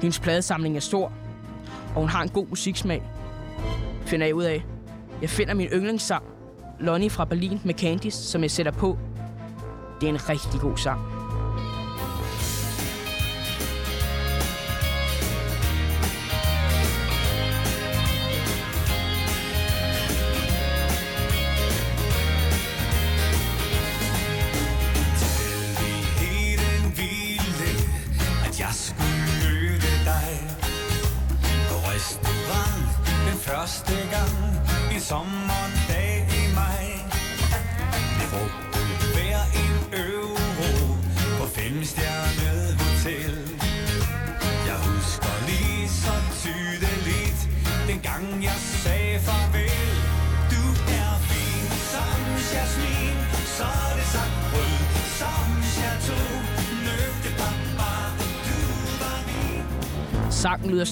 [0.00, 1.12] Hendes pladesamling er stor,
[1.94, 3.02] og hun har en god musiksmag,
[4.06, 4.64] finder jeg ud af.
[5.22, 6.24] Jeg finder min yndlingssang,
[6.80, 8.98] Lonnie fra Berlin med Candice, som jeg sætter på.
[10.00, 11.15] Det er en rigtig god sang.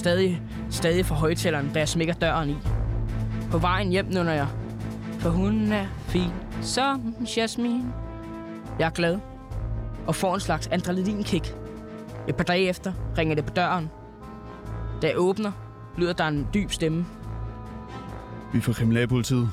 [0.05, 2.55] Stadig, stadig fra højtaleren, da jeg smækker døren i.
[3.51, 4.47] På vejen hjem nunner jeg.
[5.19, 7.85] For hun er fin som Jasmin.
[8.79, 9.19] Jeg er glad
[10.07, 11.55] og får en slags adrenalinkick.
[12.27, 13.89] Et par dage efter ringer det på døren.
[15.01, 15.51] Da jeg åbner,
[15.97, 17.05] lyder der en dyb stemme.
[18.53, 19.49] Vi er fra Kriminalpolitiet.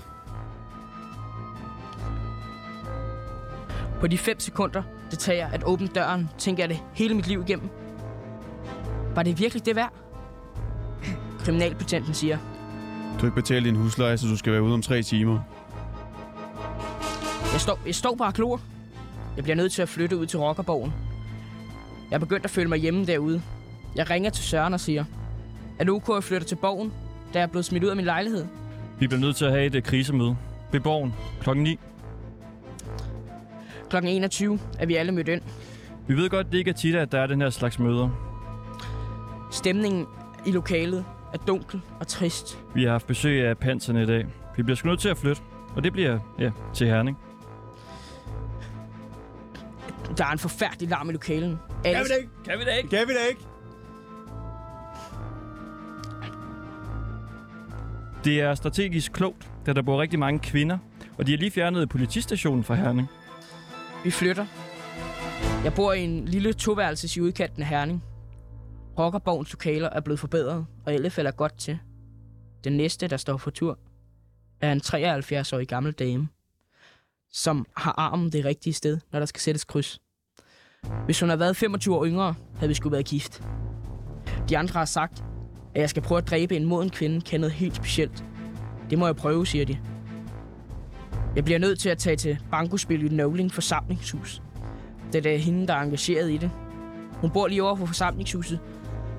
[4.00, 7.40] På de 5 sekunder, det tager at åbne døren, tænker jeg det hele mit liv
[7.40, 7.68] igennem.
[9.14, 10.01] Var det virkelig det værd?
[11.44, 12.38] Kriminalbetjenten siger.
[13.14, 15.38] Du har ikke betalt din husleje, så du skal være ude om tre timer.
[17.52, 18.60] Jeg står, jeg står bare og klor.
[19.36, 20.92] Jeg bliver nødt til at flytte ud til Rockerborgen.
[22.10, 23.42] Jeg er begyndt at føle mig hjemme derude.
[23.96, 25.04] Jeg ringer til Søren og siger,
[25.78, 26.92] er det ok, at jeg flytter til borgen,
[27.34, 28.46] da jeg er blevet smidt ud af min lejlighed?
[28.98, 30.36] Vi bliver nødt til at have et øh, krisemøde.
[30.72, 31.78] Ved borgen klokken 9.
[33.90, 35.42] Klokken 21 er vi alle mødt ind.
[36.06, 38.08] Vi ved godt, det ikke er tit, at der er den her slags møder.
[39.50, 40.06] Stemningen
[40.46, 42.58] i lokalet er dunkel og trist.
[42.74, 44.26] Vi har haft besøg af panserne i dag.
[44.56, 45.42] Vi bliver sgu nødt til at flytte.
[45.76, 47.18] Og det bliver, ja, til Herning.
[50.16, 51.58] Der er en forfærdelig larm i lokalen.
[51.84, 52.30] Alle, ikke?
[52.44, 52.88] Kan vi det ikke?
[52.88, 53.40] Kan vi det ikke?
[58.24, 60.78] Det er strategisk klogt, da der bor rigtig mange kvinder,
[61.18, 63.08] og de har lige fjernet politistationen fra Herning.
[64.04, 64.46] Vi flytter.
[65.64, 68.04] Jeg bor i en lille toværelses i udkanten af Herning.
[68.98, 71.78] Rockerborgens lokaler er blevet forbedret, og alle falder godt til.
[72.64, 73.78] Den næste, der står for tur,
[74.60, 76.28] er en 73-årig gammel dame,
[77.32, 80.00] som har armen det rigtige sted, når der skal sættes kryds.
[81.04, 83.42] Hvis hun havde været 25 år yngre, havde vi skulle været gift.
[84.48, 85.24] De andre har sagt,
[85.74, 88.24] at jeg skal prøve at dræbe en moden kvinde, kan noget helt specielt.
[88.90, 89.78] Det må jeg prøve, siger de.
[91.36, 94.42] Jeg bliver nødt til at tage til bankospil i Nowling forsamlingshus.
[95.12, 96.50] Det er hende, der er engageret i det.
[97.12, 98.60] Hun bor lige over for forsamlingshuset,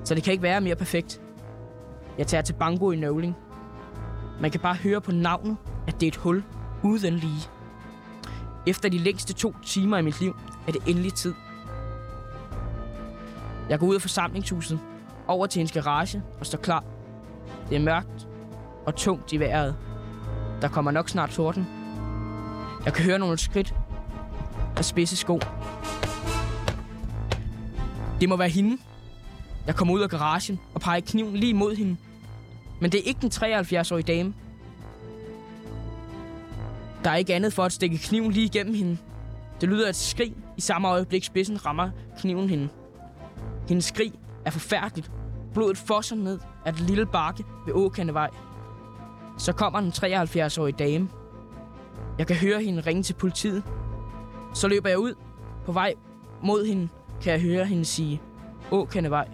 [0.04, 1.20] så det kan ikke være mere perfekt.
[2.18, 3.36] Jeg tager til Bango i Nøvling.
[4.40, 6.44] Man kan bare høre på navnet, at det er et hul
[6.82, 7.48] uden lige.
[8.66, 10.36] Efter de længste to timer i mit liv,
[10.68, 11.34] er det endelig tid.
[13.68, 14.80] Jeg går ud af forsamlingshuset,
[15.26, 16.84] over til hendes garage og står klar.
[17.68, 18.28] Det er mørkt
[18.86, 19.76] og tungt i vejret.
[20.62, 21.66] Der kommer nok snart torden.
[22.84, 23.74] Jeg kan høre nogle skridt
[24.76, 25.40] og spidse sko.
[28.20, 28.78] Det må være hende.
[29.66, 31.96] Jeg kommer ud af garagen og peger kniven lige mod hende.
[32.80, 34.34] Men det er ikke den 73-årige dame.
[37.04, 38.98] Der er ikke andet for at stikke kniven lige igennem hende.
[39.60, 42.68] Det lyder et skrig i samme øjeblik spidsen rammer kniven hende.
[43.68, 44.12] Hendes skrig
[44.44, 45.10] er forfærdeligt.
[45.54, 48.30] Blodet fosser ned af et lille bakke ved Åkandevej.
[49.38, 51.08] Så kommer den 73-årige dame.
[52.18, 53.62] Jeg kan høre hende ringe til politiet.
[54.54, 55.14] Så løber jeg ud.
[55.66, 55.94] På vej
[56.42, 56.88] mod hende
[57.22, 58.20] kan jeg høre hende sige,
[58.70, 59.28] Åkandevej.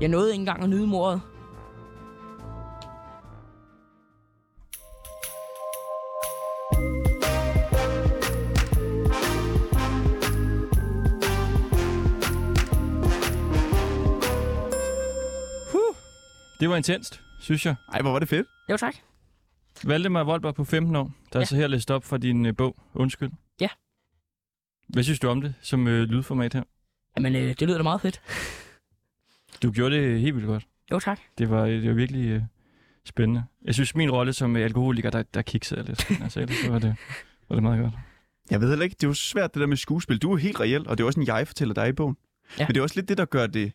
[0.00, 1.20] Jeg nåede ikke engang at nyde mordet.
[16.60, 17.74] Det var intenst, synes jeg.
[17.92, 18.46] Ej, hvor var det fedt.
[18.70, 18.94] Jo, tak.
[19.84, 21.40] Valdemar Voldberg på 15 år, der ja.
[21.40, 23.30] er så her læst op fra din øh, bog, Undskyld.
[23.60, 23.68] Ja.
[24.88, 26.62] Hvad synes du om det som øh, lydformat her?
[27.16, 28.20] Jamen, øh, det lyder da meget fedt.
[29.62, 30.66] Du gjorde det helt vildt godt.
[30.90, 31.20] Jo, tak.
[31.38, 32.42] Det var, det var virkelig øh,
[33.04, 33.44] spændende.
[33.64, 36.10] Jeg synes, min rolle som øh, alkoholiker, der, der kiksede jeg lidt.
[36.22, 36.96] Altså, ellers så var det,
[37.48, 37.94] var det meget godt.
[38.50, 40.18] Jeg ved heller ikke, det er jo svært det der med skuespil.
[40.18, 42.16] Du er helt reel, og det er også en jeg fortæller dig i bogen.
[42.58, 42.66] Ja.
[42.66, 43.72] Men det er også lidt det, der gør det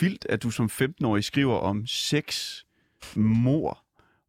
[0.00, 2.58] vildt, at du som 15-årig skriver om sex,
[3.16, 3.84] mor,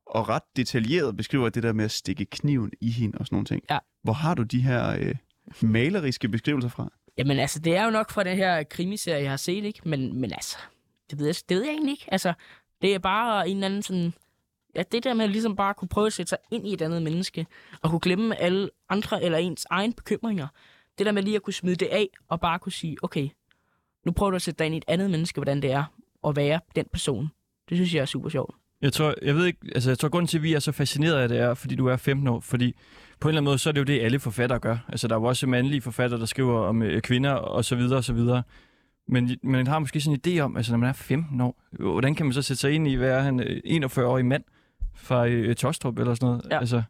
[0.06, 3.46] og ret detaljeret beskriver det der med at stikke kniven i hende og sådan nogle
[3.46, 3.64] ting.
[3.70, 3.78] Ja.
[4.04, 5.16] Hvor har du de her øh,
[5.62, 6.92] maleriske beskrivelser fra?
[7.18, 9.82] Jamen, altså, det er jo nok fra den her krimiserie, jeg har set, ikke?
[9.86, 10.58] Men, men altså,
[11.10, 12.06] det ved, jeg, det ved jeg egentlig ikke.
[12.08, 12.34] Altså,
[12.82, 14.13] det er bare en eller anden sådan...
[14.76, 16.82] Ja, det der med ligesom bare at kunne prøve at sætte sig ind i et
[16.82, 17.46] andet menneske,
[17.82, 20.48] og kunne glemme alle andre eller ens egen bekymringer.
[20.98, 23.30] Det der med lige at kunne smide det af, og bare kunne sige, okay,
[24.06, 25.84] nu prøver du at sætte dig ind i et andet menneske, hvordan det er
[26.28, 27.32] at være den person.
[27.70, 28.56] Det synes jeg er super sjovt.
[28.82, 31.15] Jeg tror, jeg ved ikke, altså jeg tror, grunden til, at vi er så fascineret
[31.15, 32.39] af det, er, fordi du er 15 år.
[32.39, 32.76] Fordi
[33.20, 34.78] på en eller anden måde, så er det jo det, alle forfattere gør.
[34.88, 37.98] Altså, der er jo også mandlige forfattere, der skriver om øh, kvinder og så videre
[37.98, 38.44] og så videre.
[39.08, 42.15] Men man har måske sådan en idé om, altså når man er 15 år, hvordan
[42.15, 44.44] kan man så sætte sig ind i, hvad er han, øh, 41-årig mand
[44.96, 46.48] fra øh, Tostrup eller sådan noget?
[46.52, 46.60] Ja.
[46.60, 46.84] Altså,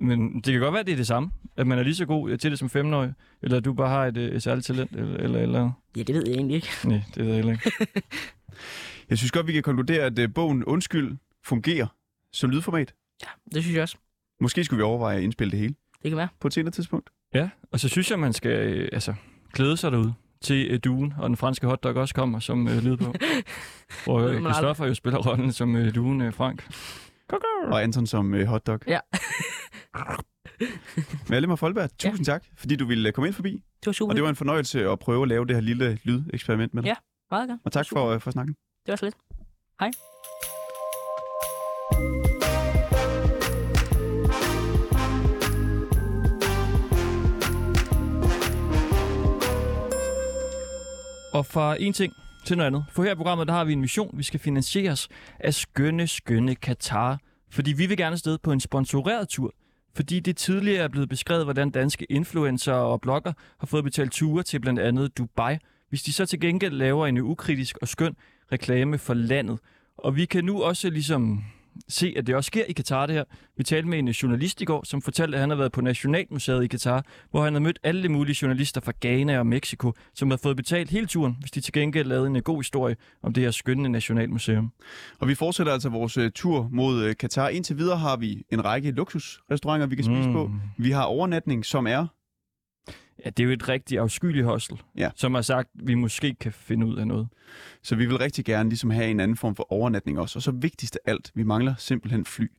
[0.00, 1.30] men det kan godt være, at det er det samme.
[1.56, 3.88] At man er lige så god øh, til det som 15-årig, eller at du bare
[3.88, 5.70] har et, øh, et særligt talent, eller, eller, eller...
[5.96, 6.68] Ja, det ved jeg egentlig ikke.
[6.84, 7.70] Nej, det ved jeg heller ikke.
[9.10, 11.86] Jeg synes godt, vi kan konkludere, at øh, bogen Undskyld fungerer
[12.32, 12.94] som lydformat.
[13.22, 13.96] Ja, det synes jeg også.
[14.40, 16.28] Måske skulle vi overveje at indspille det hele Det kan være.
[16.40, 17.10] på et senere tidspunkt.
[17.34, 19.14] Ja, og så synes jeg, man skal øh, altså,
[19.52, 22.96] glæde sig derude til øh, duen, og den franske hotdog også kommer som øh, lyd
[22.96, 23.14] på.
[24.04, 24.40] Hvor øh.
[24.40, 26.68] Christoffer jo spiller rollen som øh, duen øh, Frank.
[27.64, 28.78] Og Anton som øh, hotdog.
[28.86, 29.00] Ja.
[31.30, 33.50] Valdemar Folberg, tusind tak, fordi du ville øh, komme ind forbi.
[33.52, 34.12] Det var super.
[34.12, 36.88] Og det var en fornøjelse at prøve at lave det her lille lydeksperiment med dig.
[36.88, 36.94] Ja.
[37.30, 37.60] meget godt.
[37.64, 38.00] Og tak Super.
[38.00, 38.54] for, øh, for snakken.
[38.86, 39.16] Det var så lidt.
[39.80, 39.90] Hej.
[51.32, 52.12] Og fra en ting
[52.44, 52.84] til noget andet.
[52.90, 54.18] For her i programmet, der har vi en mission.
[54.18, 55.08] Vi skal finansieres
[55.40, 57.18] af skønne, skønne Katar.
[57.50, 59.54] Fordi vi vil gerne sted på en sponsoreret tur.
[59.94, 64.42] Fordi det tidligere er blevet beskrevet, hvordan danske influencer og blogger har fået betalt ture
[64.42, 65.56] til blandt andet Dubai.
[65.88, 68.16] Hvis de så til gengæld laver en ukritisk og skøn
[68.52, 69.58] reklame for landet.
[69.98, 71.44] Og vi kan nu også ligesom
[71.88, 73.24] se, at det også sker i Katar det her.
[73.56, 76.64] Vi talte med en journalist i går, som fortalte, at han har været på Nationalmuseet
[76.64, 80.36] i Katar, hvor han har mødt alle mulige journalister fra Ghana og Mexico, som har
[80.42, 83.50] fået betalt hele turen, hvis de til gengæld lavede en god historie om det her
[83.50, 84.72] skønne nationalmuseum.
[85.20, 87.48] Og vi fortsætter altså vores øh, tur mod øh, Katar.
[87.48, 90.32] Indtil videre har vi en række luksusrestauranter, vi kan spise Mm.
[90.32, 90.50] på.
[90.78, 92.06] Vi har overnatning, som er...
[93.24, 95.10] Ja, det er jo et rigtig afskyeligt hostel, Ja.
[95.16, 97.28] som har sagt, at vi måske kan finde ud af noget.
[97.82, 100.38] Så vi vil rigtig gerne ligesom have en anden form for overnatning også.
[100.38, 102.50] Og så vigtigst af alt, vi mangler simpelthen fly.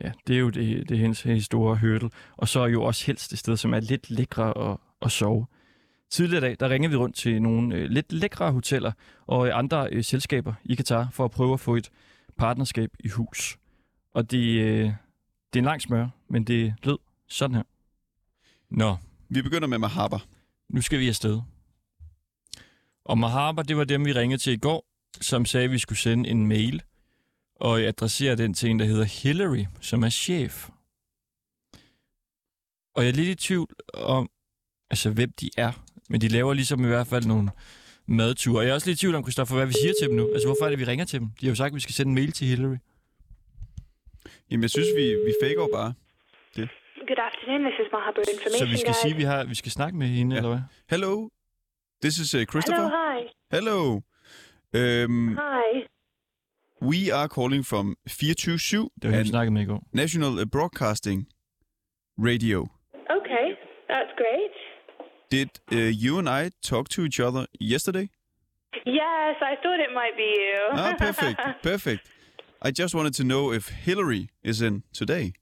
[0.00, 2.10] Ja, det er jo det, det er hendes, hendes store hurdle.
[2.36, 5.46] Og så er jo også helst et sted, som er lidt lækre at, at sove.
[6.10, 8.92] Tidligere i dag, der ringede vi rundt til nogle øh, lidt lækre hoteller
[9.26, 11.90] og andre øh, selskaber i Katar for at prøve at få et
[12.36, 13.58] partnerskab i hus.
[14.14, 14.92] Og det, øh, det
[15.54, 17.62] er en lang smør, men det lød sådan her.
[18.70, 18.96] Nå,
[19.34, 20.18] Vi begynder med Mahaba.
[20.68, 21.40] nu skal vi afsted.
[23.04, 24.86] Og Mahaba, det var dem, vi ringede til i går,
[25.20, 26.82] som sagde, at vi skulle sende en mail
[27.56, 30.68] og adressere den til en, der hedder Hillary, som er chef.
[32.94, 34.30] Og jeg er lidt i tvivl om,
[34.90, 35.84] altså hvem de er.
[36.08, 37.50] Men de laver ligesom i hvert fald nogle
[38.06, 38.58] madture.
[38.58, 40.30] Og jeg er også lidt i tvivl om, Christoffer, hvad vi siger til dem nu.
[40.32, 41.28] Altså hvorfor er det, vi ringer til dem?
[41.40, 42.76] De har jo sagt, at vi skal sende en mail til Hillary.
[44.50, 45.94] Jamen, jeg synes, vi, vi faker bare.
[47.10, 49.02] Good afternoon, this is Mahaba Information Så vi skal Guide.
[49.02, 50.38] sige, vi, har, vi skal snakke med hende, Ja.
[50.38, 50.60] eller hvad?
[50.90, 51.28] Hello,
[52.02, 52.82] this is uh, Christopher.
[52.82, 53.20] Hello, hi.
[53.56, 54.00] Hello.
[55.04, 55.68] Um, Hi.
[56.90, 59.82] we are calling from 24 Det var vi and snakkede med i går.
[59.92, 61.20] National Broadcasting
[62.18, 62.60] Radio.
[63.18, 63.46] Okay,
[63.92, 64.54] that's great.
[65.30, 68.06] Did uh, you and I talk to each other yesterday?
[68.86, 70.58] Yes, I thought it might be you.
[70.72, 71.38] Ah, perfect,
[71.70, 72.02] perfect.
[72.68, 75.32] I just wanted to know if Hillary is in today.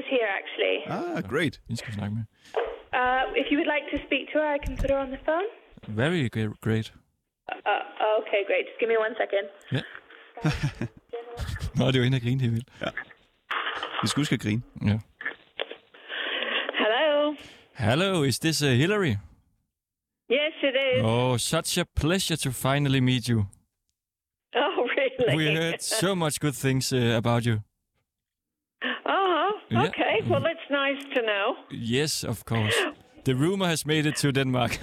[0.00, 0.20] Yes, she is.
[0.20, 0.76] Here, actually.
[1.16, 1.60] Ah, great.
[1.66, 2.24] Hende skal vi snakke med.
[3.00, 5.20] Uh, if you would like to speak to her, I can put her on the
[5.28, 5.48] phone.
[6.02, 6.92] Very ge- great.
[7.52, 8.64] Uh, okay, great.
[8.68, 9.46] Just give me one second.
[11.78, 12.68] Nå, det var hende, der grinede helt vildt.
[14.02, 14.62] Vi skal huske at grine.
[14.86, 14.98] Ja.
[16.82, 17.34] Hello.
[17.74, 19.14] Hello, is this uh, Hillary?
[20.30, 21.02] Yes, it is.
[21.04, 23.44] Oh, such a pleasure to finally meet you.
[24.54, 25.36] Oh, really?
[25.36, 27.60] We heard so much good things uh, about you.
[29.70, 29.86] Yeah.
[29.88, 31.54] Okay, well, that's nice to know.
[31.70, 32.74] Yes, of course.
[33.24, 34.78] The rumor has made it to Denmark.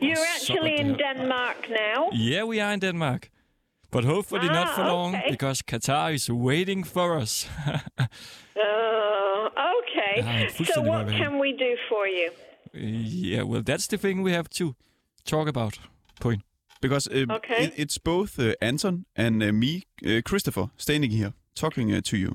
[0.00, 2.08] You're actually in Denmark now.
[2.12, 3.30] Yeah, we are in Denmark.
[3.90, 5.30] But hopefully not for Ah, long, okay.
[5.30, 7.48] because Qatar is waiting for us.
[8.60, 9.48] Oh,
[9.80, 10.20] okay.
[10.42, 12.30] Ja, So what can we do for you?
[12.74, 14.74] yeah, well, that's the thing we have to
[15.24, 15.78] talk about.
[16.20, 16.42] Point.
[16.80, 17.64] Because uh, Okay.
[17.64, 22.16] it, it's both uh, Anton and uh, me, uh, Christopher, standing here talking uh, to
[22.16, 22.30] you.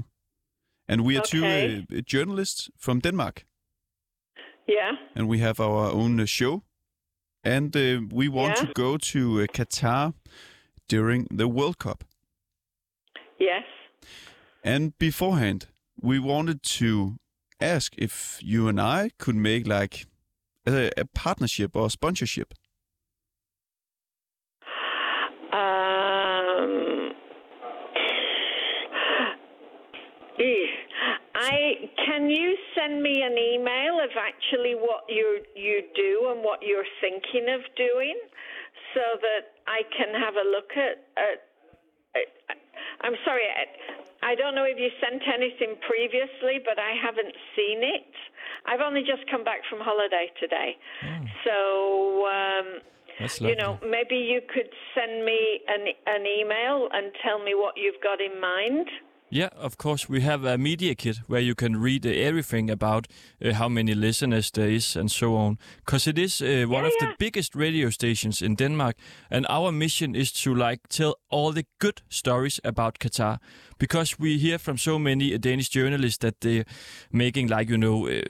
[0.87, 1.39] And we are Okay.
[1.39, 3.45] two uh, journalists from Denmark.
[4.67, 4.91] Yeah.
[5.15, 6.63] and we have our own uh, show.
[7.43, 8.65] And uh, we want Yeah.
[8.65, 10.13] to go to uh, Qatar
[10.87, 12.03] during the World Cup.
[13.39, 13.65] Yes.
[14.63, 15.67] And beforehand,
[16.01, 17.15] we wanted to
[17.59, 20.05] ask if you and I could make like
[20.65, 22.53] a, a partnership or sponsorship.
[25.51, 27.13] Um,
[30.39, 30.67] eh,
[31.43, 36.63] I can you send me an email of actually what you you do and what
[36.63, 38.15] you're thinking of doing,
[38.95, 41.03] so that I can have a look at.
[41.19, 41.39] at,
[43.01, 47.83] I'm sorry, I, I don't know if you sent anything previously, but I haven't seen
[47.83, 48.07] it.
[48.65, 50.77] I've only just come back from holiday today,
[51.43, 52.27] so.
[52.27, 52.67] Um,
[53.51, 58.01] you know, maybe you could send me an an email and tell me what you've
[58.01, 58.89] got in mind.
[59.35, 60.07] Yeah, of course.
[60.09, 63.07] We have a media kit where you can read uh, everything about
[63.43, 65.57] uh, how many listeners there is and so on.
[65.85, 67.15] Because it is uh, one Yeah, of the yeah.
[67.17, 68.95] biggest radio stations in Denmark,
[69.31, 73.37] and our mission is to like tell all the good stories about Qatar.
[73.79, 76.65] Because we hear from so many Danish journalists that they're
[77.11, 78.21] making like you know uh,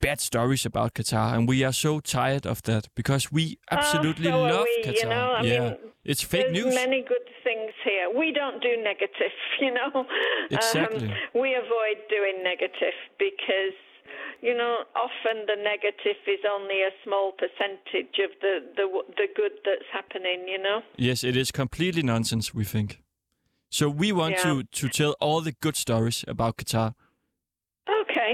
[0.00, 4.48] bad stories about Qatar, and we are so tired of that because we absolutely Oh,
[4.48, 5.08] so love we, you Qatar.
[5.08, 6.74] know, I yeah, mean, it's fake There's news.
[6.74, 8.10] many good things here.
[8.16, 10.04] We don't do negative, you know.
[10.50, 11.08] Exactly.
[11.08, 13.76] Um, we avoid doing negative because,
[14.40, 18.86] you know, often the negative is only a small percentage of the, the
[19.16, 20.46] the good that's happening.
[20.48, 20.80] You know.
[20.96, 23.00] Yes, it is completely nonsense, we think.
[23.70, 24.42] So we want Yeah.
[24.44, 26.94] to, to tell all the good stories about Qatar.
[28.02, 28.32] Okay.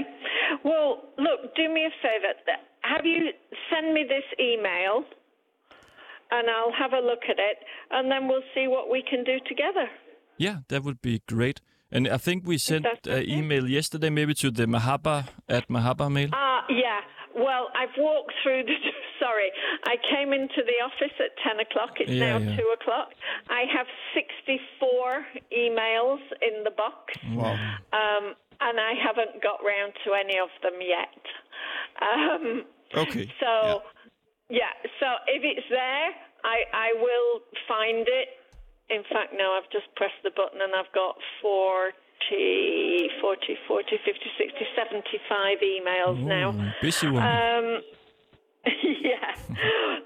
[0.65, 2.33] Well, look, do me a favor.
[2.81, 3.29] Have you
[3.69, 5.05] send me this email,
[6.31, 7.57] and I'll have a look at it,
[7.91, 9.89] and then we'll see what we can do together.
[10.37, 11.61] Yeah, that would be great.
[11.91, 13.25] And I think we sent an okay.
[13.27, 16.29] email yesterday, maybe to the Mahaba at Mahaba mail.
[16.33, 16.99] Ah, yeah.
[17.35, 18.73] Well, I've walked through the.
[19.19, 19.51] Sorry,
[19.85, 21.97] I came into the office at 10 o'clock.
[21.99, 22.55] It's Yeah, now yeah.
[22.57, 23.09] 2 o'clock.
[23.49, 25.25] I have 64
[25.57, 27.53] emails in the box, Wow.
[27.91, 31.19] um, and I haven't got round to any of them yet.
[32.01, 32.63] Um,
[32.95, 33.31] Okay.
[33.39, 33.75] so, yeah.
[34.99, 36.09] So if it's there,
[36.43, 38.29] I, I will find it.
[38.89, 41.93] In fact, no, I've just pressed the button and I've got 40,
[43.21, 46.73] 40, 40, 50, 60, 75 emails now.
[46.81, 47.21] Busy one.
[47.21, 47.65] Um,
[48.65, 49.29] yeah.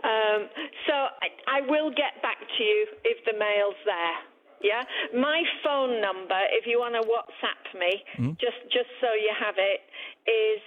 [0.04, 0.52] um,
[0.86, 4.20] so I, I will get back to you if the mail's there.
[4.62, 4.84] Yeah.
[5.16, 8.04] My phone number, if you want to WhatsApp me,
[8.40, 9.82] just just so you have it,
[10.28, 10.62] is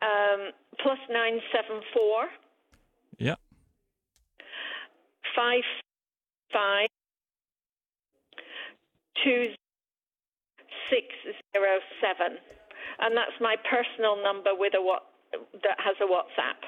[0.00, 2.43] um, plus nine seven four yeah.
[5.34, 5.64] Five
[6.52, 6.88] five
[9.22, 9.48] two
[10.90, 11.06] six
[11.52, 12.38] zero seven,
[13.00, 15.02] and that's my personal number with a what
[15.62, 16.60] that has a WhatsApp.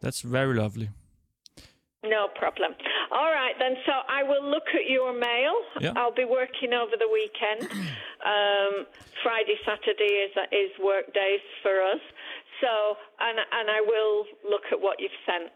[0.00, 0.90] That's very lovely.
[2.02, 2.72] No problem.
[3.12, 3.76] All right, then.
[3.84, 5.52] So I will look at your mail.
[5.80, 5.92] Yeah.
[5.96, 7.70] I'll be working over the weekend.
[8.20, 8.84] Um,
[9.24, 12.04] Friday, Saturday is is work days for us.
[12.60, 12.68] So,
[13.18, 15.48] and and I will look at what you've sent.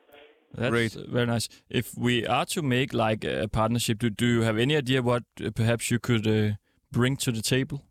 [0.57, 0.93] That's Great.
[1.09, 1.49] very nice.
[1.69, 5.25] If we are to make like a partnership, do, do you have any idea what
[5.45, 6.53] uh, perhaps you could uh,
[6.93, 7.83] bring to the table?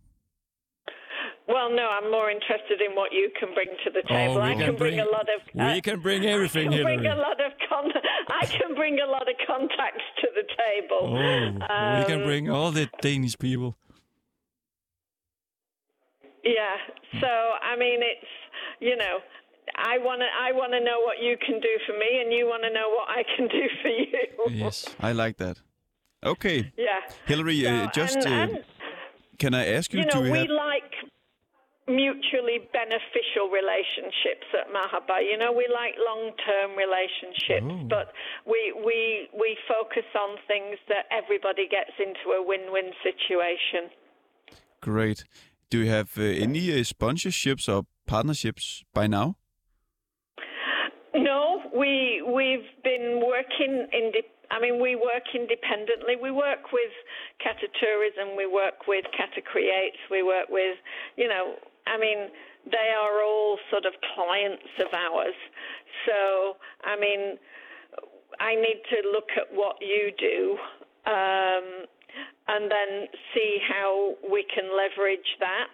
[1.45, 4.37] Well, no, I'm more interested in what you can bring to the table.
[4.37, 5.41] Oh, we I can can bring, bring- a lot of.
[5.59, 7.19] uh, we can bring everything, I can bring Hillary.
[7.19, 7.91] a lot of con-
[8.41, 11.03] I can bring a lot of contacts to the table.
[11.17, 13.75] Oh, we can Um, bring all the Danish people.
[16.43, 16.75] Yeah.
[17.19, 18.31] So I mean, it's
[18.79, 19.19] you know,
[19.75, 22.45] I want to I want to know what you can do for me, and you
[22.45, 24.55] want to know what I can do for you.
[24.63, 24.85] Yes.
[24.99, 25.57] I like that.
[26.23, 26.71] Okay.
[26.77, 27.01] Yeah.
[27.25, 28.63] Hillary, So, uh, just and- uh, and,
[29.39, 30.47] can I ask you, to you know, we have...
[30.49, 30.93] like
[31.87, 35.19] mutually beneficial relationships at Mahaba.
[35.21, 37.87] You know, we like long-term relationships, Oh.
[37.89, 38.13] but
[38.45, 43.89] we we we focus on things that everybody gets into a win-win situation.
[44.81, 45.25] Great.
[45.69, 49.35] Do you have uh, any uh, sponsorships or partnerships by now?
[51.75, 54.11] We we've been working in.
[54.51, 56.15] I mean, we work independently.
[56.21, 56.93] We work with
[57.41, 58.37] Qatar Tourism.
[58.37, 59.97] We work with Qatar Creates.
[60.11, 60.77] We work with,
[61.17, 61.55] you know,
[61.87, 62.29] I mean,
[62.69, 65.33] they are all sort of clients of ours.
[66.05, 67.39] So, I mean,
[68.39, 70.57] I need to look at what you do
[71.05, 71.85] um,
[72.47, 75.67] and then see how we can leverage that.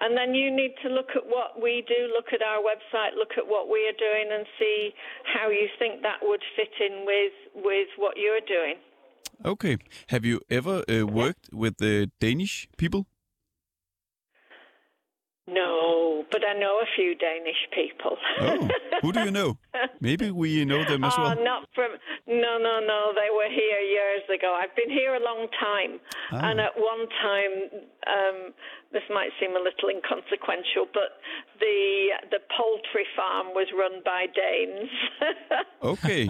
[0.00, 3.38] And then you need to look at what we do, look at our website, look
[3.38, 4.90] at what we are doing, and see
[5.34, 8.76] how you think that would fit in with, with what you're doing.
[9.44, 9.76] Okay.
[10.08, 13.06] Have you ever uh, worked with the Danish people?
[15.48, 18.16] No, but I know a few Danish people.
[18.40, 18.68] Oh,
[19.00, 19.56] who do you know?
[20.00, 21.36] Maybe we know them as oh, well.
[21.44, 21.92] not from.
[22.26, 23.12] No, no, no.
[23.14, 24.58] They were here years ago.
[24.60, 26.00] I've been here a long time,
[26.32, 26.50] Ah.
[26.50, 27.52] and at one time,
[28.10, 28.54] um,
[28.92, 31.22] this might seem a little inconsequential, but
[31.60, 34.90] the the poultry farm was run by Danes.
[35.82, 36.28] Okay.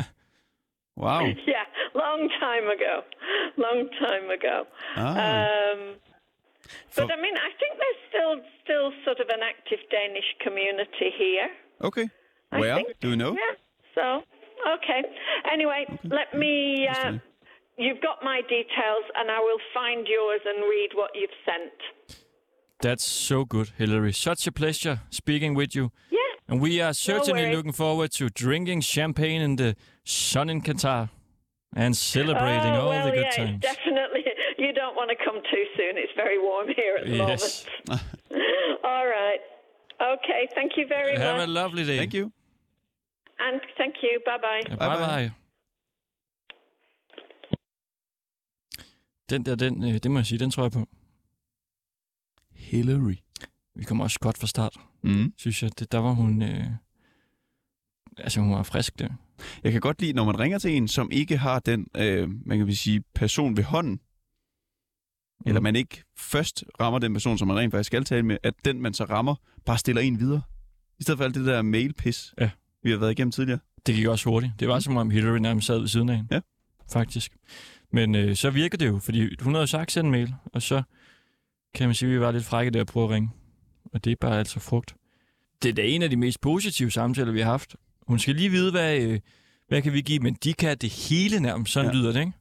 [0.97, 1.25] Wow.
[1.25, 1.65] yeah,
[1.95, 3.01] long time ago.
[3.57, 4.65] Long time ago.
[4.97, 5.47] Ah.
[5.73, 5.95] Um,
[6.95, 11.49] but I mean, I think there's still still sort of an active Danish community here.
[11.83, 12.09] Okay.
[12.53, 12.77] I Where?
[12.77, 13.33] think- Do you know?
[13.33, 13.55] Yeah.
[13.95, 14.23] So,
[14.77, 15.03] okay.
[15.53, 16.87] Anyway, let me.
[16.89, 17.19] Uh,
[17.79, 22.19] you've got my details, and I will find yours and read what you've sent.
[22.81, 24.13] That's so good, Hillary.
[24.13, 25.93] Such a pleasure speaking with you.
[26.11, 26.19] Yeah.
[26.49, 27.57] And we are certainly worries.
[27.57, 31.09] looking forward to drinking champagne in the sun in Qatar
[31.75, 33.61] and celebrating oh, all well, the good yeah, times.
[33.61, 33.96] definitely.
[34.99, 35.93] Want to come too soon.
[36.03, 37.43] It's very warm here at the Yes.
[37.43, 38.03] moment.
[38.93, 39.43] All right.
[40.15, 40.43] Okay.
[40.57, 41.55] Thank you very Have a much.
[41.61, 41.99] lovely day.
[42.03, 42.27] Thank you.
[43.47, 44.13] And thank you.
[44.29, 44.63] Bye bye.
[44.71, 45.17] Bye bye bye.
[45.17, 45.31] bye.
[49.31, 50.87] Den der, den, øh, det må jeg sige, den tror jeg på.
[52.55, 53.15] Hillary.
[53.75, 55.33] Vi kommer også godt fra start, Mm.
[55.37, 55.79] synes jeg.
[55.79, 56.43] Det, der var hun...
[56.43, 56.65] Øh,
[58.19, 59.09] altså, hun var frisk der.
[59.65, 62.59] Jeg kan godt lide, når man ringer til en, som ikke har den, øh, man
[62.59, 64.01] kan sige, person ved hånden,
[65.41, 65.49] mm.
[65.49, 68.55] eller man ikke først rammer den person, som man rent faktisk skal tale med, at
[68.65, 69.35] den, man så rammer,
[69.67, 70.43] bare stiller en videre.
[70.99, 72.51] I stedet for alt det der mailpis, Ja.
[72.83, 73.59] vi har været igennem tidligere.
[73.87, 74.53] Det gik også hurtigt.
[74.61, 76.35] Det var som om Hillary nærmest sad ved siden af hende.
[76.35, 76.41] Ja.
[76.93, 77.33] Faktisk.
[77.93, 80.63] Men øh, så virker det jo, fordi hun havde jo sagt send en mail, og
[80.63, 80.83] så
[81.75, 83.31] kan man sige, at vi var lidt frække der at prøve at ringe.
[83.85, 84.95] Og det er bare altså frugt.
[85.63, 87.77] Det er da en af de mest positive samtaler, vi har haft.
[88.07, 89.21] Hun skal lige vide, hvad, øh,
[89.69, 91.73] hvad kan vi give, men de kan det hele nærmest.
[91.73, 91.97] Sådan ja.
[91.97, 92.33] lyder det, ikke?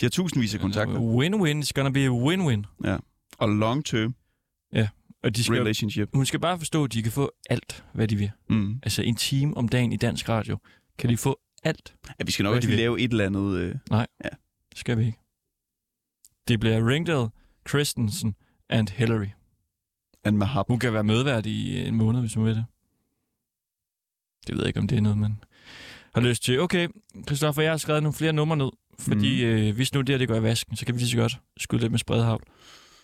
[0.00, 0.94] De har tusindvis af kontakter.
[0.98, 1.62] Win-win.
[1.62, 2.64] It's gonna be a win-win.
[3.38, 4.12] Og long-term
[5.22, 6.08] Og de skal, relationship.
[6.14, 8.30] hun skal bare forstå, at de kan få alt, hvad de vil.
[8.50, 8.80] Mm.
[8.82, 10.58] Altså en time om dagen i dansk radio.
[10.98, 11.94] Kan de få alt?
[12.18, 12.76] Ja, vi skal nok vil.
[12.76, 13.56] lave et eller andet...
[13.58, 13.74] Øh,
[14.74, 15.18] Skal vi ikke.
[16.48, 17.28] Det bliver Ringdale,
[17.68, 18.34] Christensen
[18.68, 19.26] and Hillary.
[20.24, 20.64] and Mahab.
[20.68, 22.64] Hun kan være medvært i en måned, hvis hun vil det.
[24.46, 25.36] Det ved jeg ikke, om det er noget, man
[26.14, 26.60] har lyst til.
[26.60, 26.88] Okay,
[27.26, 29.50] Christoffer, jeg har skrevet nogle flere numre ned, fordi mm.
[29.50, 31.38] øh, hvis nu det her det går i vasken, så kan vi lige så godt
[31.56, 32.42] skyde lidt med spredhavl.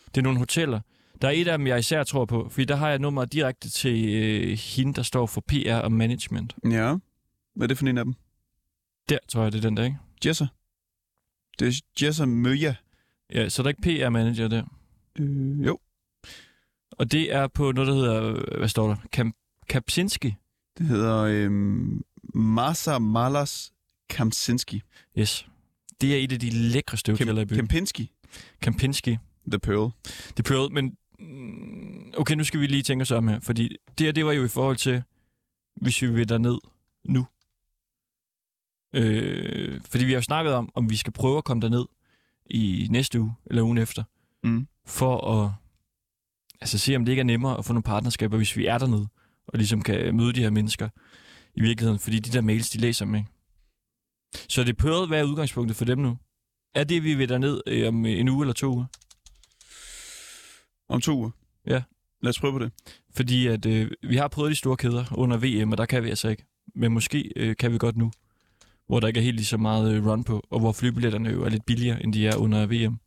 [0.06, 0.80] Det er nogle hoteller.
[1.22, 3.70] Der er et af dem, jeg især tror på, fordi der har jeg nummer direkte
[3.70, 6.54] til øh, hende, der står for PR og management.
[6.64, 6.96] Ja.
[7.54, 8.14] Hvad er det for en af dem?
[9.08, 9.96] Der tror jeg, det er den der, ikke?
[10.26, 10.46] Jesser.
[11.58, 12.74] Det er Jesser Møja.
[13.34, 14.64] Ja, så er der ikke PR-manager der.
[15.18, 15.78] Øh, jo.
[16.90, 18.96] Og det er på noget, der hedder, øh, hvad står der?
[19.12, 19.36] Kamp
[19.68, 20.34] Kapsinski.
[20.78, 21.50] Det hedder øh,
[22.34, 23.72] Masa Malas
[24.08, 24.82] Kamsinski.
[25.18, 25.46] Yes.
[26.00, 27.58] Det er et af de lækreste hoteller i byen.
[27.58, 28.12] Kempinski.
[28.62, 29.16] Kempinski.
[29.50, 29.90] The Pearl.
[30.36, 30.96] Det prøvede, men...
[31.18, 34.32] mm, Okay, nu skal vi lige tænke os om her, fordi det her, det var
[34.32, 35.02] jo i forhold til,
[35.76, 36.58] hvis vi vil derned
[37.04, 37.26] nu.
[38.94, 41.84] Øh, fordi vi har jo snakket om, om vi skal prøve at komme derned
[42.50, 44.04] i næste uge, eller ugen efter,
[44.44, 44.66] Mm.
[44.86, 45.52] for at
[46.60, 49.08] altså, se, om det ikke er nemmere at få nogle partnerskaber, hvis vi er dernede,
[49.46, 50.88] og ligesom kan møde de her mennesker
[51.54, 53.28] i virkeligheden, fordi de der mails, de læser dem ikke.
[54.32, 56.18] Så det prøvede at være udgangspunktet for dem nu.
[56.74, 58.84] Er det, vi vil derned øh, om en uge eller to uger?
[60.88, 61.30] Om to uger.
[61.66, 61.82] Ja.
[62.22, 62.72] Lad os prøve på det.
[63.16, 66.08] Fordi at, øh, vi har prøvet de store kæder under VM, og der kan vi
[66.08, 66.44] altså ikke.
[66.74, 68.10] Men måske øh, kan vi godt nu,
[68.86, 71.44] hvor der ikke er helt lige så meget øh, run på, og hvor flybilletterne jo
[71.44, 72.98] er lidt billigere, end de er under VM.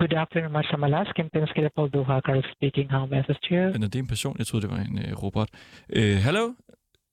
[0.00, 2.90] Good afternoon, Marshall Malas, Kempinski Leopold Doha, Carl speaking.
[2.90, 3.62] How may I assist you?
[3.72, 4.34] Men er det en person?
[4.38, 5.48] Jeg troede, det var en øh, robot.
[5.96, 6.16] Øh,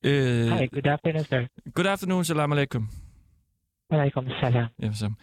[0.04, 0.54] hello?
[0.54, 1.48] Øh, Hi, good afternoon, sir.
[1.74, 2.90] good afternoon, salam alaikum.
[3.92, 4.68] Walaikum salam.
[4.80, 5.18] Yes, um,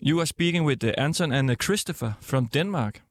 [0.00, 3.02] you are speaking with uh, Anton and uh, Christopher from Denmark.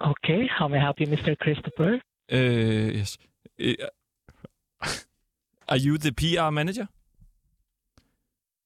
[0.00, 1.38] Okay, how may I help you, Mr.
[1.38, 2.00] Christopher?
[2.32, 3.18] Uh, yes.
[3.60, 3.74] Uh,
[5.68, 6.88] are you the PR manager?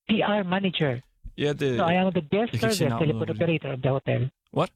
[0.08, 1.02] PR manager.
[1.36, 1.76] Yeah, the...
[1.76, 4.30] So I am the guest service telephone operator of the hotel.
[4.52, 4.70] What?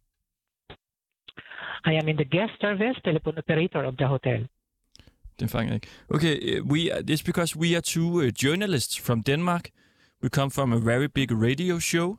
[1.85, 4.41] I am in the guest service telephone operator of the hotel.
[5.41, 5.86] Den fanger ikke.
[6.11, 9.68] Okay, uh, we are, it's because we are two uh, journalists from Denmark.
[10.22, 12.16] We come from a very big radio show.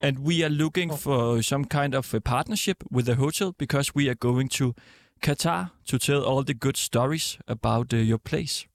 [0.00, 0.96] And we are looking Oh.
[0.96, 4.74] for some kind of a partnership with the hotel because we are going to
[5.20, 8.66] Qatar to tell all the good stories about uh, your place.